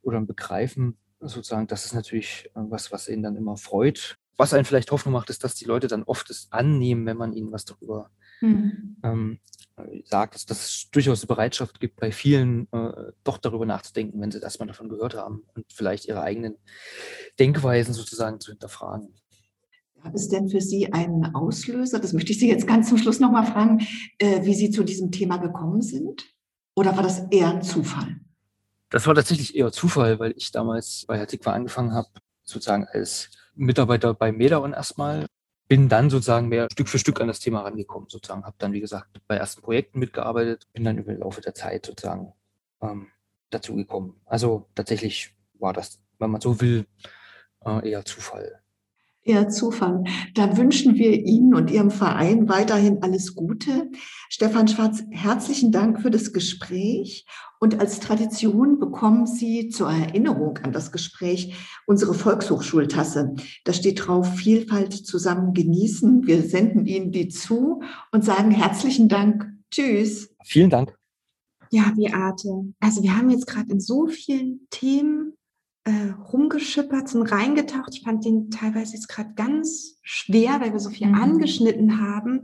oder 0.02 0.18
ein 0.18 0.28
Begreifen 0.28 0.98
sozusagen. 1.20 1.68
Das 1.68 1.86
ist 1.86 1.94
natürlich 1.94 2.50
äh, 2.56 2.62
was, 2.70 2.92
was 2.92 3.08
ihnen 3.08 3.24
dann 3.24 3.38
immer 3.38 3.58
freut. 3.58 4.18
Was 4.36 4.54
einen 4.54 4.66
vielleicht 4.66 4.92
Hoffnung 4.92 5.14
macht, 5.14 5.30
ist, 5.30 5.44
dass 5.44 5.56
die 5.56 5.66
Leute 5.66 5.88
dann 5.88 6.04
oft 6.04 6.30
es 6.30 6.48
annehmen, 6.52 7.06
wenn 7.06 7.18
man 7.18 7.34
ihnen 7.34 7.52
was 7.52 7.66
darüber 7.66 8.10
mhm. 8.42 8.98
ähm, 9.04 9.40
sagt, 10.06 10.36
dass, 10.36 10.46
dass 10.46 10.68
es 10.68 10.90
durchaus 10.92 11.22
eine 11.22 11.28
Bereitschaft 11.28 11.80
gibt, 11.80 12.00
bei 12.00 12.12
vielen 12.12 12.68
äh, 12.72 13.12
doch 13.24 13.38
darüber 13.38 13.66
nachzudenken, 13.66 14.22
wenn 14.22 14.32
sie 14.32 14.40
das 14.40 14.60
mal 14.60 14.66
davon 14.66 14.90
gehört 14.90 15.16
haben 15.16 15.44
und 15.56 15.66
vielleicht 15.74 16.06
ihre 16.06 16.22
eigenen 16.22 16.58
Denkweisen 17.40 17.94
sozusagen 17.94 18.40
zu 18.40 18.52
hinterfragen. 18.52 19.14
Gab 20.04 20.16
es 20.16 20.28
denn 20.28 20.50
für 20.50 20.60
Sie 20.60 20.92
einen 20.92 21.34
Auslöser? 21.34 22.00
Das 22.00 22.12
möchte 22.12 22.34
ich 22.34 22.40
Sie 22.40 22.50
jetzt 22.50 22.68
ganz 22.68 22.90
zum 22.90 22.98
Schluss 22.98 23.22
nochmal 23.22 23.46
fragen, 23.46 23.88
äh, 24.20 24.44
wie 24.44 24.54
Sie 24.54 24.70
zu 24.70 24.84
diesem 24.84 25.12
Thema 25.12 25.38
gekommen 25.38 25.82
sind? 25.82 26.26
Oder 26.76 26.96
war 26.96 27.04
das 27.04 27.28
eher 27.32 27.50
ein 27.50 27.64
Zufall? 27.64 28.18
Das 28.90 29.08
war 29.08 29.16
tatsächlich 29.16 29.56
eher 29.56 29.72
Zufall, 29.72 30.20
weil 30.20 30.34
ich 30.36 30.52
damals 30.52 31.06
bei 31.08 31.18
Herr 31.18 31.28
Tikva 31.28 31.54
angefangen 31.54 31.94
habe, 31.94 32.10
sozusagen 32.44 32.86
als 32.92 33.30
Mitarbeiter 33.56 34.14
bei 34.14 34.32
Medaon 34.32 34.74
erstmal 34.74 35.26
bin 35.68 35.90
dann 35.90 36.10
sozusagen 36.10 36.50
mehr 36.50 36.68
Stück 36.72 36.90
für 36.90 37.00
Stück 37.00 37.22
an 37.22 37.28
das 37.28 37.40
Thema 37.40 37.62
rangekommen, 37.62 38.10
sozusagen. 38.10 38.44
Habe 38.44 38.56
dann, 38.60 38.74
wie 38.74 38.82
gesagt, 38.82 39.22
bei 39.28 39.36
ersten 39.36 39.62
Projekten 39.62 40.00
mitgearbeitet, 40.00 40.68
bin 40.74 40.84
dann 40.84 40.98
über 40.98 41.14
den 41.14 41.22
Laufe 41.22 41.42
der 41.42 41.54
Zeit 41.54 41.86
sozusagen 41.86 42.34
ähm, 42.82 43.08
dazu 43.50 43.76
gekommen. 43.76 44.20
Also 44.26 44.68
tatsächlich 44.76 45.36
war 45.60 45.74
das, 45.74 46.00
wenn 46.20 46.32
man 46.32 46.42
so 46.42 46.60
will, 46.62 46.86
äh, 47.66 47.90
eher 47.90 48.06
Zufall. 48.06 48.63
Ja, 49.26 49.48
Zufall. 49.48 50.04
Da 50.34 50.58
wünschen 50.58 50.96
wir 50.96 51.14
Ihnen 51.14 51.56
und 51.56 51.72
Ihrem 51.72 51.92
Verein 51.92 52.50
weiterhin 52.50 53.02
alles 53.04 53.36
Gute. 53.36 53.90
Stefan 54.28 54.68
Schwarz, 54.68 55.04
herzlichen 55.12 55.72
Dank 55.72 56.02
für 56.02 56.12
das 56.12 56.34
Gespräch. 56.34 57.26
Und 57.62 57.80
als 57.80 58.02
Tradition 58.02 58.80
bekommen 58.80 59.26
Sie 59.26 59.70
zur 59.70 59.90
Erinnerung 59.90 60.58
an 60.58 60.74
das 60.74 60.92
Gespräch 60.92 61.56
unsere 61.86 62.14
Volkshochschultasse. 62.14 63.36
Da 63.64 63.72
steht 63.72 64.06
drauf, 64.06 64.28
Vielfalt 64.36 64.92
zusammen 64.92 65.54
genießen. 65.54 66.28
Wir 66.28 66.42
senden 66.42 66.86
Ihnen 66.86 67.14
die 67.14 67.30
zu 67.30 67.82
und 68.12 68.26
sagen 68.26 68.52
herzlichen 68.52 69.08
Dank. 69.08 69.48
Tschüss. 69.72 70.36
Vielen 70.44 70.70
Dank. 70.70 70.98
Ja, 71.72 71.94
Beate. 71.96 72.74
Also 72.82 73.02
wir 73.02 73.18
haben 73.18 73.30
jetzt 73.30 73.48
gerade 73.48 73.72
in 73.72 73.80
so 73.80 74.08
vielen 74.08 74.68
Themen 74.70 75.38
äh, 75.86 76.12
rumgeschippert, 76.32 77.10
sind 77.10 77.24
reingetaucht. 77.24 77.94
Ich 77.94 78.04
fand 78.04 78.24
den 78.24 78.50
teilweise 78.50 78.94
jetzt 78.94 79.10
gerade 79.10 79.34
ganz 79.36 80.00
schwer, 80.02 80.62
weil 80.62 80.72
wir 80.72 80.80
so 80.80 80.90
viel 80.90 81.08
mhm. 81.08 81.16
angeschnitten 81.16 82.02
haben. 82.02 82.44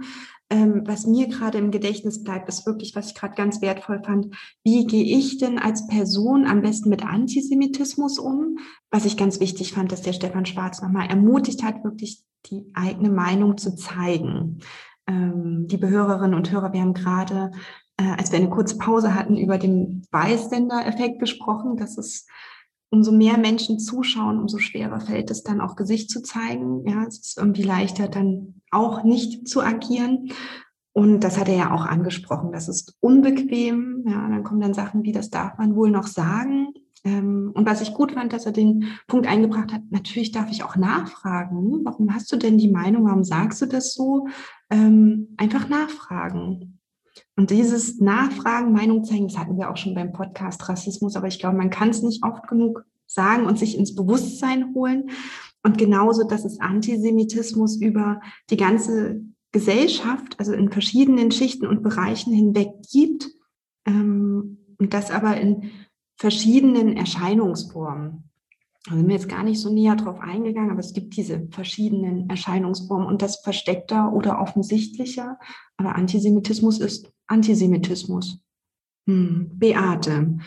Ähm, 0.50 0.82
was 0.86 1.06
mir 1.06 1.28
gerade 1.28 1.58
im 1.58 1.72
Gedächtnis 1.72 2.24
bleibt, 2.24 2.50
ist 2.50 2.66
wirklich, 2.66 2.96
was 2.96 3.10
ich 3.10 3.16
gerade 3.16 3.36
ganz 3.36 3.62
wertvoll 3.62 4.02
fand. 4.04 4.36
Wie 4.64 4.86
gehe 4.86 5.18
ich 5.18 5.38
denn 5.38 5.60
als 5.60 5.88
Person 5.88 6.48
am 6.48 6.62
besten 6.62 6.90
mit 6.90 7.06
Antisemitismus 7.06 8.20
um? 8.20 8.58
Was 8.92 9.06
ich 9.06 9.16
ganz 9.16 9.40
wichtig 9.40 9.74
fand, 9.74 9.92
dass 9.92 10.02
der 10.02 10.14
Stefan 10.14 10.46
Schwarz 10.46 10.82
nochmal 10.82 11.08
ermutigt 11.08 11.64
hat, 11.64 11.84
wirklich 11.84 12.24
die 12.48 12.66
eigene 12.74 13.10
Meinung 13.10 13.58
zu 13.58 13.76
zeigen. 13.76 14.60
Ähm, 15.08 15.68
liebe 15.70 15.88
Hörerinnen 15.88 16.36
und 16.36 16.52
Hörer, 16.52 16.74
wir 16.74 16.82
haben 16.82 16.94
gerade, 16.94 17.52
äh, 17.98 18.16
als 18.18 18.32
wir 18.32 18.40
eine 18.40 18.50
kurze 18.50 18.78
Pause 18.78 19.16
hatten, 19.16 19.38
über 19.38 19.58
den 19.58 20.06
Weißsender-Effekt 20.12 21.20
gesprochen. 21.20 21.78
Das 21.78 21.98
ist 21.98 22.28
umso 22.90 23.12
mehr 23.12 23.38
Menschen 23.38 23.80
zuschauen, 23.80 24.40
umso 24.40 24.58
schwerer 24.58 25.00
fällt 25.00 25.32
es 25.32 25.44
dann 25.44 25.62
auch 25.62 25.76
Gesicht 25.76 26.10
zu 26.10 26.22
zeigen. 26.22 26.88
Ja, 26.88 27.04
es 27.04 27.20
ist 27.20 27.38
irgendwie 27.38 27.64
leichter 27.64 28.08
dann 28.08 28.62
auch 28.72 29.04
nicht 29.04 29.48
zu 29.48 29.62
agieren. 29.62 30.32
Und 30.94 31.22
das 31.22 31.38
hat 31.38 31.48
er 31.48 31.56
ja 31.56 31.72
auch 31.72 31.86
angesprochen. 31.86 32.52
Das 32.52 32.68
ist 32.68 32.98
unbequem. 33.00 34.04
Ja, 34.08 34.28
dann 34.28 34.44
kommen 34.44 34.60
dann 34.60 34.74
Sachen 34.74 35.04
wie, 35.04 35.12
das 35.12 35.30
darf 35.30 35.58
man 35.58 35.76
wohl 35.76 35.92
noch 35.92 36.08
sagen. 36.08 36.74
Ähm, 37.04 37.52
und 37.54 37.66
was 37.66 37.82
ich 37.82 37.94
gut 37.94 38.14
fand, 38.14 38.34
dass 38.34 38.46
er 38.46 38.52
den 38.52 38.86
Punkt 39.08 39.28
eingebracht 39.28 39.72
hat, 39.72 39.84
natürlich 39.90 40.32
darf 40.32 40.52
ich 40.52 40.64
auch 40.64 40.76
nachfragen. 40.76 41.86
Warum 41.86 42.14
hast 42.14 42.32
du 42.32 42.38
denn 42.38 42.58
die 42.58 42.72
Meinung? 42.72 43.06
Warum 43.06 43.24
sagst 43.24 43.62
du 43.62 43.68
das 43.68 43.94
so? 43.94 44.28
Ähm, 44.70 45.36
einfach 45.38 45.70
nachfragen. 45.70 46.79
Und 47.36 47.52
dieses 47.52 48.00
Nachfragen, 48.00 48.74
Meinung 48.74 49.04
zeigen, 49.04 49.28
das 49.28 49.38
hatten 49.38 49.58
wir 49.58 49.70
auch 49.70 49.78
schon 49.78 49.96
beim 49.96 50.12
Podcast 50.12 50.68
Rassismus, 50.68 51.16
aber 51.16 51.28
ich 51.28 51.40
glaube, 51.40 51.58
man 51.58 51.70
kann 51.70 51.90
es 51.90 52.02
nicht 52.02 52.24
oft 52.24 52.48
genug 52.48 52.86
sagen 53.06 53.46
und 53.46 53.58
sich 53.58 53.78
ins 53.78 53.96
Bewusstsein 53.96 54.74
holen. 54.76 55.10
Und 55.64 55.78
genauso, 55.78 56.24
dass 56.24 56.46
es 56.46 56.60
Antisemitismus 56.60 57.82
über 57.82 58.22
die 58.50 58.58
ganze 58.58 59.22
Gesellschaft, 59.52 60.40
also 60.40 60.54
in 60.54 60.72
verschiedenen 60.72 61.32
Schichten 61.32 61.66
und 61.66 61.82
Bereichen 61.82 62.34
hinweg 62.34 62.70
gibt 62.92 63.30
ähm, 63.86 64.60
und 64.78 64.94
das 64.94 65.12
aber 65.12 65.38
in 65.38 65.72
verschiedenen 66.16 66.96
Erscheinungsformen. 66.96 68.29
Da 68.90 68.96
sind 68.96 69.08
wir 69.08 69.16
jetzt 69.16 69.30
gar 69.30 69.44
nicht 69.44 69.60
so 69.60 69.72
näher 69.72 69.96
drauf 69.96 70.20
eingegangen, 70.20 70.72
aber 70.72 70.80
es 70.80 70.94
gibt 70.94 71.16
diese 71.16 71.48
verschiedenen 71.52 72.28
Erscheinungsformen 72.28 73.08
und 73.08 73.22
das 73.22 73.38
versteckter 73.42 74.12
oder 74.14 74.42
offensichtlicher. 74.42 75.38
Aber 75.78 75.96
Antisemitismus 75.96 76.80
ist 76.80 77.12
Antisemitismus. 77.28 78.40
Hm. 79.06 79.52
Beate, 79.54 80.40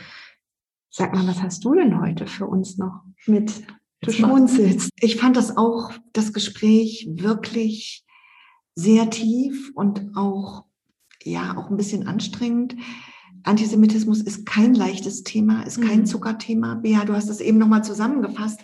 sag 0.91 1.15
mal, 1.15 1.27
was 1.29 1.41
hast 1.41 1.65
du 1.65 1.75
denn 1.75 2.01
heute 2.01 2.27
für 2.27 2.47
uns 2.47 2.79
noch 2.79 3.03
mit? 3.27 3.63
Du 4.01 4.11
schmunzelst. 4.11 4.91
Ich 5.01 5.17
fand 5.17 5.37
das 5.37 5.57
auch, 5.57 5.93
das 6.13 6.33
Gespräch 6.33 7.09
wirklich 7.13 8.05
sehr 8.75 9.09
tief 9.11 9.71
und 9.75 10.17
auch, 10.17 10.65
ja, 11.23 11.57
auch 11.57 11.71
ein 11.71 11.77
bisschen 11.77 12.09
anstrengend. 12.09 12.75
Antisemitismus 13.45 14.21
ist 14.21 14.47
kein 14.47 14.75
leichtes 14.75 15.23
Thema, 15.23 15.63
ist 15.63 15.81
kein 15.81 16.01
mhm. 16.01 16.07
Zuckerthema. 16.07 16.75
Bea, 16.77 17.05
du 17.05 17.15
hast 17.15 17.29
es 17.29 17.41
eben 17.41 17.59
nochmal 17.59 17.85
zusammengefasst. 17.85 18.61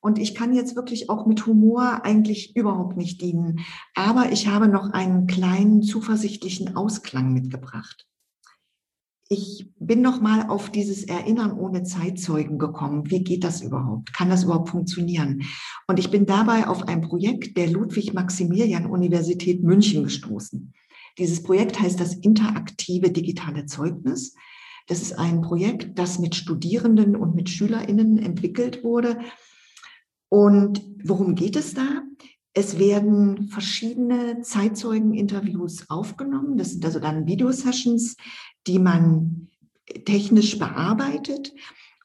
Und 0.00 0.18
ich 0.18 0.34
kann 0.34 0.54
jetzt 0.54 0.76
wirklich 0.76 1.10
auch 1.10 1.26
mit 1.26 1.46
Humor 1.46 2.04
eigentlich 2.04 2.56
überhaupt 2.56 2.96
nicht 2.96 3.20
dienen. 3.20 3.60
Aber 3.94 4.32
ich 4.32 4.48
habe 4.48 4.68
noch 4.68 4.90
einen 4.92 5.26
kleinen 5.26 5.82
zuversichtlichen 5.82 6.74
Ausklang 6.74 7.32
mitgebracht. 7.32 8.06
Ich 9.28 9.70
bin 9.78 10.00
noch 10.02 10.20
mal 10.20 10.48
auf 10.48 10.70
dieses 10.70 11.04
Erinnern 11.04 11.52
ohne 11.52 11.84
Zeitzeugen 11.84 12.58
gekommen. 12.58 13.10
Wie 13.10 13.22
geht 13.22 13.44
das 13.44 13.60
überhaupt? 13.60 14.12
Kann 14.12 14.28
das 14.28 14.42
überhaupt 14.42 14.70
funktionieren? 14.70 15.42
Und 15.86 16.00
ich 16.00 16.10
bin 16.10 16.26
dabei 16.26 16.66
auf 16.66 16.88
ein 16.88 17.02
Projekt 17.02 17.56
der 17.56 17.70
Ludwig-Maximilian-Universität 17.70 19.62
München 19.62 20.02
gestoßen. 20.02 20.72
Dieses 21.20 21.42
Projekt 21.42 21.78
heißt 21.80 22.00
das 22.00 22.14
interaktive 22.14 23.12
digitale 23.12 23.66
Zeugnis. 23.66 24.34
Das 24.88 25.02
ist 25.02 25.12
ein 25.12 25.40
Projekt, 25.42 25.96
das 25.98 26.18
mit 26.18 26.34
Studierenden 26.34 27.14
und 27.14 27.36
mit 27.36 27.48
SchülerInnen 27.48 28.18
entwickelt 28.18 28.82
wurde 28.82 29.18
und 30.30 30.80
worum 31.02 31.34
geht 31.34 31.56
es 31.56 31.74
da? 31.74 32.02
Es 32.54 32.78
werden 32.78 33.48
verschiedene 33.48 34.40
Zeitzeugeninterviews 34.40 35.90
aufgenommen. 35.90 36.56
Das 36.56 36.70
sind 36.70 36.84
also 36.84 37.00
dann 37.00 37.26
Videosessions, 37.26 38.16
die 38.66 38.78
man 38.78 39.48
technisch 40.04 40.58
bearbeitet. 40.58 41.52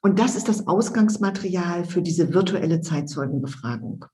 Und 0.02 0.20
das 0.20 0.36
ist 0.36 0.48
das 0.48 0.68
Ausgangsmaterial 0.68 1.86
für 1.86 2.02
diese 2.02 2.34
virtuelle 2.34 2.82
Zeitzeugenbefragung. 2.82 4.06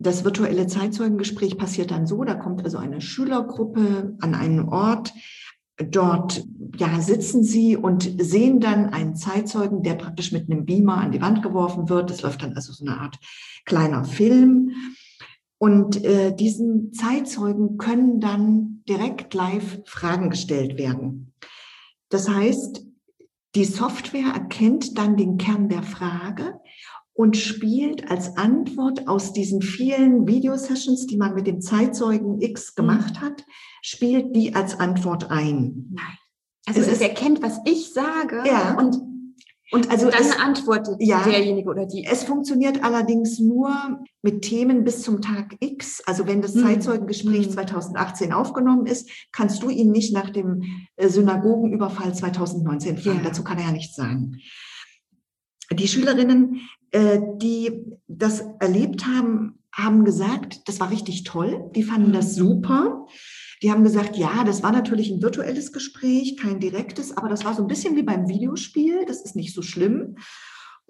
Das 0.00 0.24
virtuelle 0.24 0.66
Zeitzeugengespräch 0.66 1.56
passiert 1.58 1.90
dann 1.90 2.06
so, 2.06 2.24
da 2.24 2.34
kommt 2.34 2.64
also 2.64 2.78
eine 2.78 3.00
Schülergruppe 3.00 4.16
an 4.20 4.34
einen 4.34 4.68
Ort, 4.68 5.12
Dort 5.88 6.44
ja, 6.76 7.00
sitzen 7.00 7.42
sie 7.42 7.76
und 7.76 8.22
sehen 8.22 8.60
dann 8.60 8.90
einen 8.90 9.16
Zeitzeugen, 9.16 9.82
der 9.82 9.94
praktisch 9.94 10.32
mit 10.32 10.50
einem 10.50 10.64
Beamer 10.64 10.98
an 10.98 11.12
die 11.12 11.20
Wand 11.20 11.42
geworfen 11.42 11.88
wird. 11.88 12.10
Das 12.10 12.22
läuft 12.22 12.42
dann 12.42 12.54
also 12.54 12.72
so 12.72 12.84
eine 12.84 13.00
Art 13.00 13.18
kleiner 13.64 14.04
Film. 14.04 14.72
Und 15.58 16.04
äh, 16.04 16.34
diesen 16.34 16.92
Zeitzeugen 16.92 17.76
können 17.76 18.20
dann 18.20 18.82
direkt 18.88 19.34
live 19.34 19.80
Fragen 19.84 20.30
gestellt 20.30 20.78
werden. 20.78 21.32
Das 22.08 22.28
heißt, 22.28 22.84
die 23.54 23.64
Software 23.64 24.32
erkennt 24.32 24.96
dann 24.98 25.16
den 25.16 25.38
Kern 25.38 25.68
der 25.68 25.82
Frage 25.82 26.60
und 27.20 27.36
spielt 27.36 28.10
als 28.10 28.38
Antwort 28.38 29.06
aus 29.06 29.34
diesen 29.34 29.60
vielen 29.60 30.26
Videosessions, 30.26 31.06
die 31.06 31.18
man 31.18 31.34
mit 31.34 31.46
dem 31.46 31.60
Zeitzeugen 31.60 32.40
X 32.40 32.74
gemacht 32.74 33.20
hat, 33.20 33.44
spielt 33.82 34.34
die 34.34 34.54
als 34.54 34.80
Antwort 34.80 35.30
ein. 35.30 35.90
Nein. 35.92 36.16
Also 36.66 36.80
es, 36.80 36.88
es 36.88 37.00
erkennt, 37.02 37.42
was 37.42 37.58
ich 37.66 37.92
sage 37.92 38.42
ja. 38.46 38.74
und 38.78 39.02
und 39.72 39.88
also 39.90 40.10
dann 40.10 40.22
es, 40.22 40.36
antwortet 40.36 40.96
ja, 40.98 41.22
derjenige 41.22 41.68
oder 41.68 41.86
die. 41.86 42.04
Es 42.04 42.24
funktioniert 42.24 42.82
allerdings 42.82 43.38
nur 43.38 44.00
mit 44.22 44.42
Themen 44.42 44.82
bis 44.82 45.02
zum 45.02 45.20
Tag 45.20 45.54
X. 45.60 46.02
Also 46.06 46.26
wenn 46.26 46.40
das 46.42 46.54
hm. 46.54 46.64
Zeitzeugengespräch 46.64 47.44
hm. 47.44 47.52
2018 47.52 48.32
aufgenommen 48.32 48.86
ist, 48.86 49.10
kannst 49.30 49.62
du 49.62 49.68
ihn 49.68 49.92
nicht 49.92 50.12
nach 50.12 50.30
dem 50.30 50.62
äh, 50.96 51.08
Synagogenüberfall 51.08 52.14
2019 52.14 52.96
fragen. 52.96 53.18
Ja. 53.18 53.24
Dazu 53.24 53.44
kann 53.44 53.58
er 53.58 53.66
ja 53.66 53.72
nichts 53.72 53.94
sagen. 53.94 54.38
Die 55.72 55.88
Schülerinnen, 55.88 56.60
äh, 56.90 57.20
die 57.36 57.84
das 58.08 58.40
erlebt 58.58 59.06
haben, 59.06 59.60
haben 59.72 60.04
gesagt, 60.04 60.68
das 60.68 60.80
war 60.80 60.90
richtig 60.90 61.24
toll. 61.24 61.70
Die 61.74 61.84
fanden 61.84 62.12
das 62.12 62.34
super. 62.34 63.06
Die 63.62 63.70
haben 63.70 63.84
gesagt, 63.84 64.16
ja, 64.16 64.42
das 64.44 64.62
war 64.62 64.72
natürlich 64.72 65.10
ein 65.10 65.22
virtuelles 65.22 65.72
Gespräch, 65.72 66.36
kein 66.36 66.60
direktes, 66.60 67.16
aber 67.16 67.28
das 67.28 67.44
war 67.44 67.54
so 67.54 67.62
ein 67.62 67.68
bisschen 67.68 67.94
wie 67.94 68.02
beim 68.02 68.28
Videospiel. 68.28 69.04
Das 69.06 69.20
ist 69.20 69.36
nicht 69.36 69.54
so 69.54 69.62
schlimm. 69.62 70.16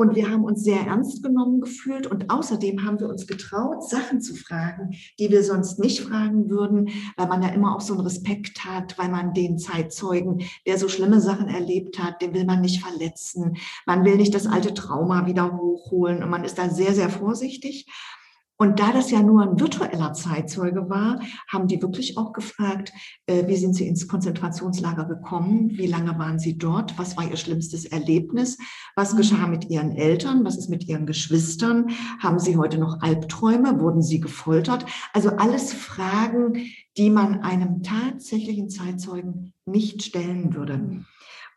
Und 0.01 0.17
wir 0.17 0.31
haben 0.31 0.45
uns 0.45 0.65
sehr 0.65 0.81
ernst 0.87 1.23
genommen 1.23 1.61
gefühlt 1.61 2.07
und 2.07 2.31
außerdem 2.31 2.87
haben 2.87 2.99
wir 3.01 3.11
uns 3.11 3.27
getraut, 3.27 3.87
Sachen 3.87 4.23
zu 4.23 4.35
fragen, 4.35 4.97
die 5.19 5.29
wir 5.29 5.45
sonst 5.45 5.79
nicht 5.79 6.01
fragen 6.01 6.49
würden, 6.49 6.89
weil 7.19 7.29
man 7.29 7.43
ja 7.43 7.51
immer 7.51 7.77
auch 7.77 7.83
so 7.83 7.93
einen 7.93 8.05
Respekt 8.05 8.65
hat, 8.65 8.97
weil 8.97 9.11
man 9.11 9.35
den 9.35 9.59
Zeitzeugen, 9.59 10.43
der 10.67 10.79
so 10.79 10.89
schlimme 10.89 11.21
Sachen 11.21 11.49
erlebt 11.49 11.99
hat, 11.99 12.23
den 12.23 12.33
will 12.33 12.47
man 12.47 12.63
nicht 12.63 12.83
verletzen. 12.83 13.59
Man 13.85 14.03
will 14.07 14.17
nicht 14.17 14.35
das 14.35 14.47
alte 14.47 14.73
Trauma 14.73 15.27
wieder 15.27 15.59
hochholen 15.59 16.23
und 16.23 16.31
man 16.31 16.45
ist 16.45 16.57
da 16.57 16.71
sehr, 16.71 16.95
sehr 16.95 17.11
vorsichtig. 17.11 17.85
Und 18.61 18.79
da 18.79 18.93
das 18.93 19.11
ja 19.11 19.23
nur 19.23 19.41
ein 19.41 19.59
virtueller 19.59 20.13
Zeitzeuge 20.13 20.91
war, 20.91 21.19
haben 21.49 21.67
die 21.67 21.81
wirklich 21.81 22.19
auch 22.19 22.35
gefragt, 22.35 22.93
äh, 23.25 23.47
wie 23.47 23.57
sind 23.57 23.75
Sie 23.75 23.89
ins 23.89 24.07
Konzentrationslager 24.07 25.07
gekommen? 25.07 25.71
Wie 25.71 25.87
lange 25.87 26.19
waren 26.19 26.39
Sie 26.39 26.59
dort? 26.59 26.99
Was 26.99 27.17
war 27.17 27.27
Ihr 27.27 27.39
schlimmstes 27.39 27.87
Erlebnis? 27.87 28.59
Was 28.97 29.17
geschah 29.17 29.47
mit 29.47 29.71
Ihren 29.71 29.93
Eltern? 29.93 30.45
Was 30.45 30.59
ist 30.59 30.69
mit 30.69 30.87
Ihren 30.87 31.07
Geschwistern? 31.07 31.87
Haben 32.19 32.39
Sie 32.39 32.59
heute 32.59 32.77
noch 32.77 33.01
Albträume? 33.01 33.81
Wurden 33.81 34.03
Sie 34.03 34.21
gefoltert? 34.21 34.85
Also 35.15 35.31
alles 35.31 35.73
Fragen, 35.73 36.67
die 36.99 37.09
man 37.09 37.41
einem 37.41 37.83
tatsächlichen 37.83 38.69
Zeitzeugen 38.69 39.55
nicht 39.65 40.03
stellen 40.03 40.55
würde. 40.55 41.07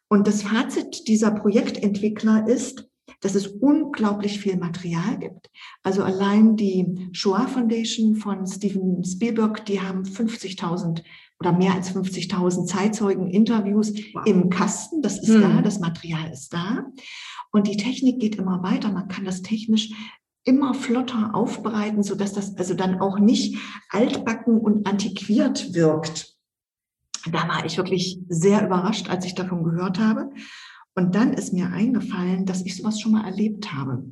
Und 0.07 0.25
das 0.25 0.43
Fazit 0.43 1.09
dieser 1.09 1.31
Projektentwickler 1.31 2.47
ist, 2.47 2.89
dass 3.23 3.35
es 3.35 3.47
unglaublich 3.47 4.39
viel 4.39 4.57
Material 4.57 5.17
gibt. 5.17 5.49
Also 5.81 6.03
allein 6.03 6.57
die 6.57 7.09
Shoah 7.13 7.47
Foundation 7.47 8.15
von 8.15 8.45
Steven 8.45 9.03
Spielberg, 9.03 9.65
die 9.65 9.79
haben 9.79 10.03
50.000 10.03 11.03
oder 11.39 11.53
mehr 11.53 11.73
als 11.73 11.95
50.000 11.95 12.65
Zeitzeugen-Interviews 12.65 13.93
wow. 14.13 14.25
im 14.25 14.49
Kasten. 14.49 15.01
Das 15.01 15.19
ist 15.19 15.29
hm. 15.29 15.41
da, 15.41 15.61
das 15.61 15.79
Material 15.79 16.31
ist 16.31 16.53
da. 16.53 16.85
Und 17.51 17.67
die 17.67 17.77
Technik 17.77 18.19
geht 18.19 18.35
immer 18.35 18.61
weiter. 18.61 18.91
Man 18.91 19.07
kann 19.07 19.23
das 19.23 19.41
technisch 19.41 19.91
immer 20.43 20.73
flotter 20.73 21.33
aufbereiten, 21.33 22.03
so 22.03 22.15
dass 22.15 22.33
das 22.33 22.57
also 22.57 22.73
dann 22.73 22.99
auch 22.99 23.19
nicht 23.19 23.57
altbacken 23.89 24.59
und 24.59 24.85
antiquiert 24.85 25.73
wirkt. 25.73 26.35
Da 27.31 27.47
war 27.47 27.65
ich 27.65 27.77
wirklich 27.77 28.19
sehr 28.27 28.65
überrascht, 28.65 29.09
als 29.09 29.25
ich 29.25 29.33
davon 29.33 29.63
gehört 29.63 29.97
habe. 29.97 30.29
Und 30.95 31.15
dann 31.15 31.33
ist 31.33 31.53
mir 31.53 31.71
eingefallen, 31.71 32.45
dass 32.45 32.65
ich 32.65 32.77
sowas 32.77 32.99
schon 32.99 33.13
mal 33.13 33.25
erlebt 33.25 33.73
habe. 33.73 34.03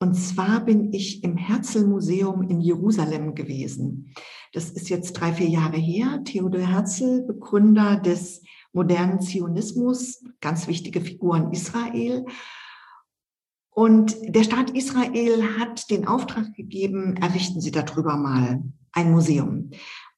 Und 0.00 0.14
zwar 0.14 0.64
bin 0.64 0.92
ich 0.92 1.24
im 1.24 1.36
Herzl-Museum 1.36 2.42
in 2.42 2.60
Jerusalem 2.60 3.34
gewesen. 3.34 4.14
Das 4.52 4.70
ist 4.70 4.88
jetzt 4.90 5.14
drei, 5.14 5.32
vier 5.32 5.48
Jahre 5.48 5.76
her. 5.76 6.22
Theodor 6.24 6.60
Herzl, 6.60 7.24
Begründer 7.26 7.96
des 7.96 8.42
modernen 8.72 9.20
Zionismus, 9.20 10.22
ganz 10.40 10.68
wichtige 10.68 11.00
Figur 11.00 11.36
in 11.36 11.50
Israel. 11.50 12.26
Und 13.70 14.16
der 14.22 14.44
Staat 14.44 14.70
Israel 14.70 15.58
hat 15.58 15.90
den 15.90 16.06
Auftrag 16.06 16.54
gegeben, 16.54 17.16
errichten 17.16 17.60
Sie 17.60 17.70
darüber 17.70 18.16
mal 18.16 18.62
ein 18.92 19.10
Museum. 19.10 19.70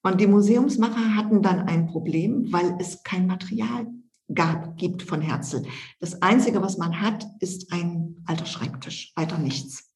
Und 0.03 0.21
die 0.21 0.27
Museumsmacher 0.27 1.15
hatten 1.15 1.43
dann 1.43 1.61
ein 1.61 1.87
Problem, 1.87 2.53
weil 2.53 2.77
es 2.81 3.03
kein 3.03 3.27
Material 3.27 3.87
gab, 4.35 4.77
gibt 4.77 5.03
von 5.03 5.21
Herzl. 5.21 5.63
Das 6.01 6.23
Einzige, 6.23 6.63
was 6.63 6.79
man 6.79 7.01
hat, 7.01 7.27
ist 7.41 7.73
ein 7.73 8.17
alter 8.27 8.47
Schreibtisch, 8.47 9.13
weiter 9.17 9.39
nichts. 9.39 9.91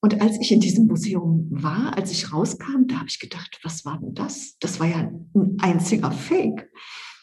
Und 0.00 0.20
als 0.20 0.38
ich 0.40 0.52
in 0.52 0.60
diesem 0.60 0.86
Museum 0.86 1.48
war, 1.50 1.96
als 1.96 2.12
ich 2.12 2.32
rauskam, 2.32 2.86
da 2.86 2.96
habe 2.96 3.08
ich 3.08 3.18
gedacht, 3.18 3.58
was 3.62 3.84
war 3.84 3.98
denn 3.98 4.14
das? 4.14 4.56
Das 4.60 4.78
war 4.78 4.86
ja 4.86 4.98
ein 4.98 5.56
einziger 5.60 6.12
Fake. 6.12 6.70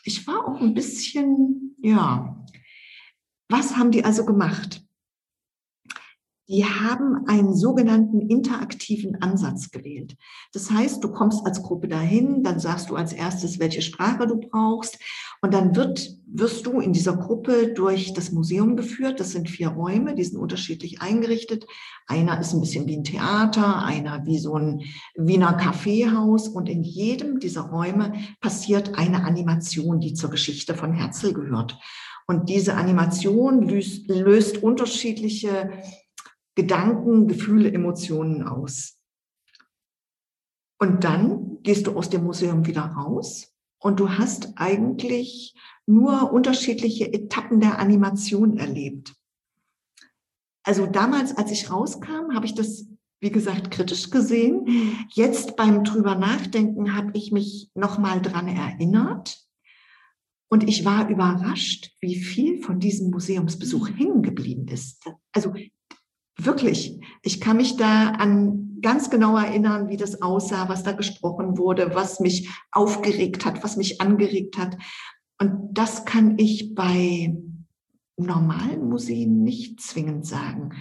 Ich 0.04 0.28
war 0.28 0.48
auch 0.48 0.60
ein 0.60 0.74
bisschen, 0.74 1.78
ja, 1.82 2.44
was 3.48 3.78
haben 3.78 3.92
die 3.92 4.04
also 4.04 4.26
gemacht? 4.26 4.84
Die 6.50 6.66
haben 6.66 7.26
einen 7.28 7.56
sogenannten 7.56 8.20
interaktiven 8.20 9.22
Ansatz 9.22 9.72
gewählt. 9.72 10.16
Das 10.52 10.70
heißt, 10.70 11.02
du 11.04 11.12
kommst 11.12 11.46
als 11.46 11.64
Gruppe 11.64 11.88
dahin, 11.88 12.44
dann 12.44 12.60
sagst 12.60 12.90
du 12.90 12.96
als 12.96 13.14
erstes, 13.14 13.60
welche 13.60 13.82
Sprache 13.82 14.28
du 14.28 14.38
brauchst 14.38 15.00
und 15.42 15.54
dann 15.54 15.76
wird, 15.76 16.18
wirst 16.28 16.66
du 16.66 16.82
in 16.82 16.92
dieser 16.92 17.16
Gruppe 17.16 17.74
durch 17.74 18.14
das 18.14 18.34
Museum 18.34 18.76
geführt. 18.76 19.22
Das 19.22 19.32
sind 19.32 19.50
vier 19.50 19.70
Räume, 19.70 20.16
die 20.16 20.24
sind 20.24 20.38
unterschiedlich 20.38 21.02
eingerichtet. 21.02 21.66
Einer 22.08 22.40
ist 22.40 22.54
ein 22.54 22.60
bisschen 22.60 22.88
wie 22.88 22.98
ein 22.98 23.06
Theater, 23.06 23.84
einer 23.84 24.26
wie 24.26 24.40
so 24.40 24.56
ein 24.56 24.82
Wiener 25.16 25.54
Kaffeehaus 25.54 26.50
und 26.50 26.68
in 26.68 26.84
jedem 26.84 27.40
dieser 27.40 27.62
Räume 27.62 28.14
passiert 28.42 28.98
eine 28.98 29.24
Animation, 29.24 30.02
die 30.02 30.14
zur 30.14 30.30
Geschichte 30.30 30.76
von 30.76 30.92
Herzl 30.92 31.34
gehört. 31.34 31.80
Und 32.26 32.50
diese 32.50 32.76
Animation 32.76 33.64
löst, 33.64 34.08
löst 34.08 34.64
unterschiedliche 34.64 35.72
Gedanken, 36.56 37.28
Gefühle, 37.28 37.72
Emotionen 37.72 38.44
aus. 38.44 39.00
Und 40.80 41.04
dann 41.04 41.62
gehst 41.64 41.88
du 41.88 41.98
aus 41.98 42.10
dem 42.10 42.24
Museum 42.24 42.66
wieder 42.66 42.82
raus 42.82 43.54
und 43.80 44.00
du 44.00 44.10
hast 44.10 44.54
eigentlich 44.56 45.56
nur 45.86 46.32
unterschiedliche 46.32 47.12
Etappen 47.12 47.60
der 47.60 47.80
Animation 47.80 48.58
erlebt. 48.58 49.16
Also 50.64 50.86
damals, 50.86 51.36
als 51.38 51.52
ich 51.52 51.70
rauskam, 51.70 52.34
habe 52.34 52.46
ich 52.46 52.56
das, 52.56 52.88
wie 53.20 53.32
gesagt, 53.32 53.72
kritisch 53.72 54.10
gesehen. 54.10 54.66
Jetzt 55.14 55.56
beim 55.56 55.84
drüber 55.84 56.16
nachdenken 56.16 56.96
habe 56.96 57.12
ich 57.14 57.32
mich 57.32 57.70
nochmal 57.76 58.22
dran 58.22 58.48
erinnert. 58.48 59.44
Und 60.50 60.70
ich 60.70 60.86
war 60.86 61.10
überrascht, 61.10 61.96
wie 62.00 62.16
viel 62.16 62.62
von 62.62 62.80
diesem 62.80 63.10
Museumsbesuch 63.10 63.90
hängen 63.90 64.22
geblieben 64.22 64.68
ist. 64.68 65.04
Also 65.34 65.54
Wirklich. 66.38 67.00
Ich 67.22 67.40
kann 67.40 67.58
mich 67.58 67.78
da 67.78 68.10
an 68.10 68.80
ganz 68.82 69.10
genau 69.10 69.38
erinnern, 69.38 69.90
wie 69.90 69.98
das 69.98 70.22
aussah, 70.22 70.68
was 70.68 70.84
da 70.84 70.92
gesprochen 70.92 71.58
wurde, 71.58 71.96
was 71.96 72.20
mich 72.20 72.50
aufgeregt 72.72 73.46
hat, 73.46 73.64
was 73.64 73.78
mich 73.78 74.02
angeregt 74.02 74.58
hat. 74.58 74.78
Und 75.40 75.70
das 75.72 76.06
kann 76.06 76.38
ich 76.38 76.76
bei 76.76 77.36
normalen 78.18 78.90
Museen 78.90 79.44
nicht 79.44 79.82
zwingend 79.82 80.26
sagen. 80.26 80.72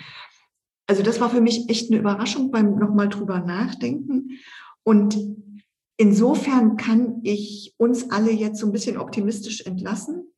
Also 0.87 1.03
das 1.03 1.21
war 1.21 1.31
für 1.31 1.41
mich 1.41 1.69
echt 1.69 1.91
eine 1.91 2.01
Überraschung 2.01 2.51
beim 2.51 2.77
nochmal 2.77 3.09
drüber 3.09 3.41
nachdenken. 3.41 4.39
Und 4.83 5.19
insofern 5.97 6.77
kann 6.77 7.21
ich 7.23 7.75
uns 7.79 8.11
alle 8.11 8.33
jetzt 8.33 8.59
so 8.59 8.67
ein 8.67 8.73
bisschen 8.73 8.99
optimistisch 8.99 9.63
entlassen 9.63 10.33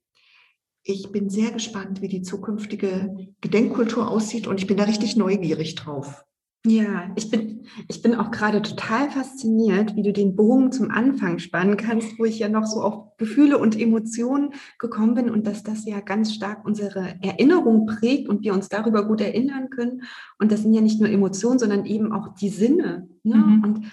ich 0.85 1.11
bin 1.11 1.31
sehr 1.31 1.51
gespannt, 1.51 2.03
wie 2.03 2.09
die 2.09 2.23
zukünftige 2.23 3.17
Gedenkkultur 3.41 4.09
aussieht 4.09 4.47
und 4.47 4.61
ich 4.61 4.67
bin 4.67 4.77
da 4.77 4.85
richtig 4.85 5.17
neugierig 5.17 5.75
drauf. 5.75 6.25
Ja, 6.67 7.11
ich 7.15 7.31
bin, 7.31 7.67
ich 7.89 8.01
bin 8.01 8.15
auch 8.15 8.31
gerade 8.31 8.63
total 8.63 9.11
fasziniert, 9.11 9.97
wie 9.97 10.03
du 10.03 10.15
den 10.15 10.35
Bogen 10.35 10.73
zum 10.73 10.91
Anfang 10.91 11.39
spannen 11.39 11.77
kannst, 11.77 12.19
wo 12.19 12.25
ich 12.25 12.39
ja 12.39 12.49
noch 12.49 12.65
so 12.65 12.81
auf 12.81 13.17
Gefühle 13.19 13.59
und 13.59 13.79
Emotionen 13.79 14.55
gekommen 14.79 15.15
bin 15.15 15.31
und 15.31 15.47
dass 15.47 15.63
das 15.63 15.85
ja 15.85 16.01
ganz 16.01 16.33
stark 16.33 16.65
unsere 16.65 17.17
Erinnerung 17.21 17.85
prägt 17.85 18.31
und 18.31 18.43
wir 18.45 18.55
uns 18.55 18.71
darüber 18.71 19.07
gut 19.07 19.21
erinnern 19.21 19.69
können. 19.69 20.05
Und 20.39 20.53
das 20.53 20.63
sind 20.63 20.73
ja 20.73 20.81
nicht 20.81 21.01
nur 21.01 21.11
Emotionen, 21.11 21.59
sondern 21.59 21.85
eben 21.85 22.13
auch 22.13 22.35
die 22.35 22.49
Sinne. 22.49 23.09
Ne? 23.25 23.37
Mhm. 23.37 23.65
Und 23.65 23.87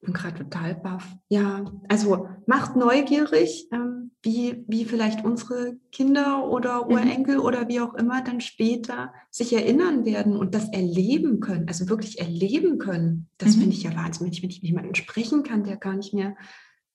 bin 0.00 0.14
gerade 0.14 0.44
total 0.44 0.74
baff. 0.74 1.16
Ja, 1.28 1.64
also 1.88 2.28
macht 2.46 2.76
neugierig, 2.76 3.68
ähm, 3.72 4.12
wie, 4.22 4.64
wie 4.66 4.84
vielleicht 4.84 5.24
unsere 5.24 5.76
Kinder 5.92 6.48
oder 6.48 6.84
mhm. 6.84 6.92
Urenkel 6.92 7.36
mhm. 7.36 7.42
oder 7.42 7.68
wie 7.68 7.80
auch 7.80 7.94
immer 7.94 8.22
dann 8.22 8.40
später 8.40 9.12
sich 9.30 9.52
erinnern 9.52 10.04
werden 10.04 10.36
und 10.36 10.54
das 10.54 10.68
erleben 10.72 11.40
können, 11.40 11.68
also 11.68 11.88
wirklich 11.88 12.20
erleben 12.20 12.78
können. 12.78 13.28
Das 13.38 13.56
mhm. 13.56 13.60
finde 13.60 13.76
ich 13.76 13.82
ja 13.82 13.94
wahnsinnig, 13.94 14.42
wenn 14.42 14.50
ich 14.50 14.62
mit 14.62 14.70
jemandem 14.70 14.94
sprechen 14.94 15.42
kann, 15.42 15.64
der 15.64 15.76
gar 15.76 15.94
nicht 15.94 16.14
mehr 16.14 16.36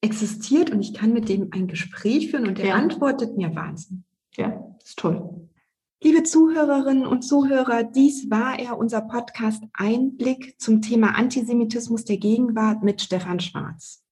existiert 0.02 0.70
und 0.70 0.82
ich 0.82 0.94
kann 0.94 1.14
mit 1.14 1.30
dem 1.30 1.50
ein 1.52 1.68
Gespräch 1.68 2.30
führen 2.30 2.48
und 2.48 2.58
der 2.58 2.68
ja. 2.68 2.76
antwortet 2.76 3.38
mir 3.38 3.56
Wahnsinn. 3.56 4.04
Ja, 4.36 4.76
ist 4.84 5.00
toll. 5.00 5.43
Liebe 6.04 6.24
Zuhörerinnen 6.24 7.08
und 7.08 7.22
Zuhörer, 7.22 7.86
dies 7.86 8.30
war 8.30 8.60
er, 8.60 8.78
unser 8.78 9.00
Podcast 9.00 9.64
Einblick 9.72 10.60
zum 10.60 10.82
Thema 10.82 11.16
Antisemitismus 11.16 12.04
der 12.04 12.18
Gegenwart 12.18 12.84
mit 12.84 13.02
Stefan 13.02 13.40
Schwarz. 13.40 14.04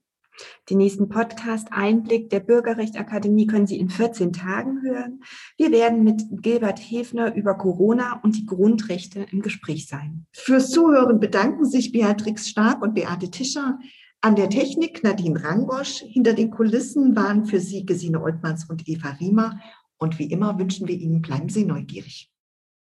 Den 0.71 0.79
nächsten 0.79 1.09
Podcast 1.09 1.69
Einblick 1.71 2.31
der 2.31 2.41
Bürgerrechtsakademie 2.41 3.47
können 3.47 3.67
Sie 3.67 3.79
in 3.79 3.91
14 3.91 4.33
Tagen 4.33 4.83
hören. 4.83 5.23
Wir 5.57 5.71
werden 5.73 6.05
mit 6.05 6.23
Gilbert 6.31 6.79
Hefner 6.79 7.35
über 7.35 7.55
Corona 7.55 8.21
und 8.23 8.37
die 8.37 8.47
Grundrechte 8.47 9.27
im 9.31 9.43
Gespräch 9.43 9.87
sein. 9.87 10.27
Fürs 10.33 10.71
Zuhören 10.71 11.21
bedanken 11.21 11.65
sich 11.65 11.93
Beatrix 11.93 12.49
Stark 12.49 12.83
und 12.83 12.95
Beate 12.95 13.31
Tischer. 13.31 13.79
An 14.21 14.37
der 14.37 14.49
Technik 14.49 15.03
Nadine 15.03 15.43
Rangosch. 15.43 16.05
Hinter 16.07 16.33
den 16.33 16.51
Kulissen 16.51 17.17
waren 17.17 17.45
für 17.45 17.61
Sie 17.61 17.85
Gesine 17.85 18.23
Oltmanns 18.23 18.69
und 18.71 18.89
Eva 18.89 19.11
Riemer. 19.21 19.61
Und 19.99 20.19
wie 20.19 20.31
immer 20.31 20.59
wünschen 20.59 20.89
wir 20.89 20.97
Ihnen, 20.97 21.23
bleiben 21.23 21.49
Sie 21.49 21.65
neugierig. 21.65 22.32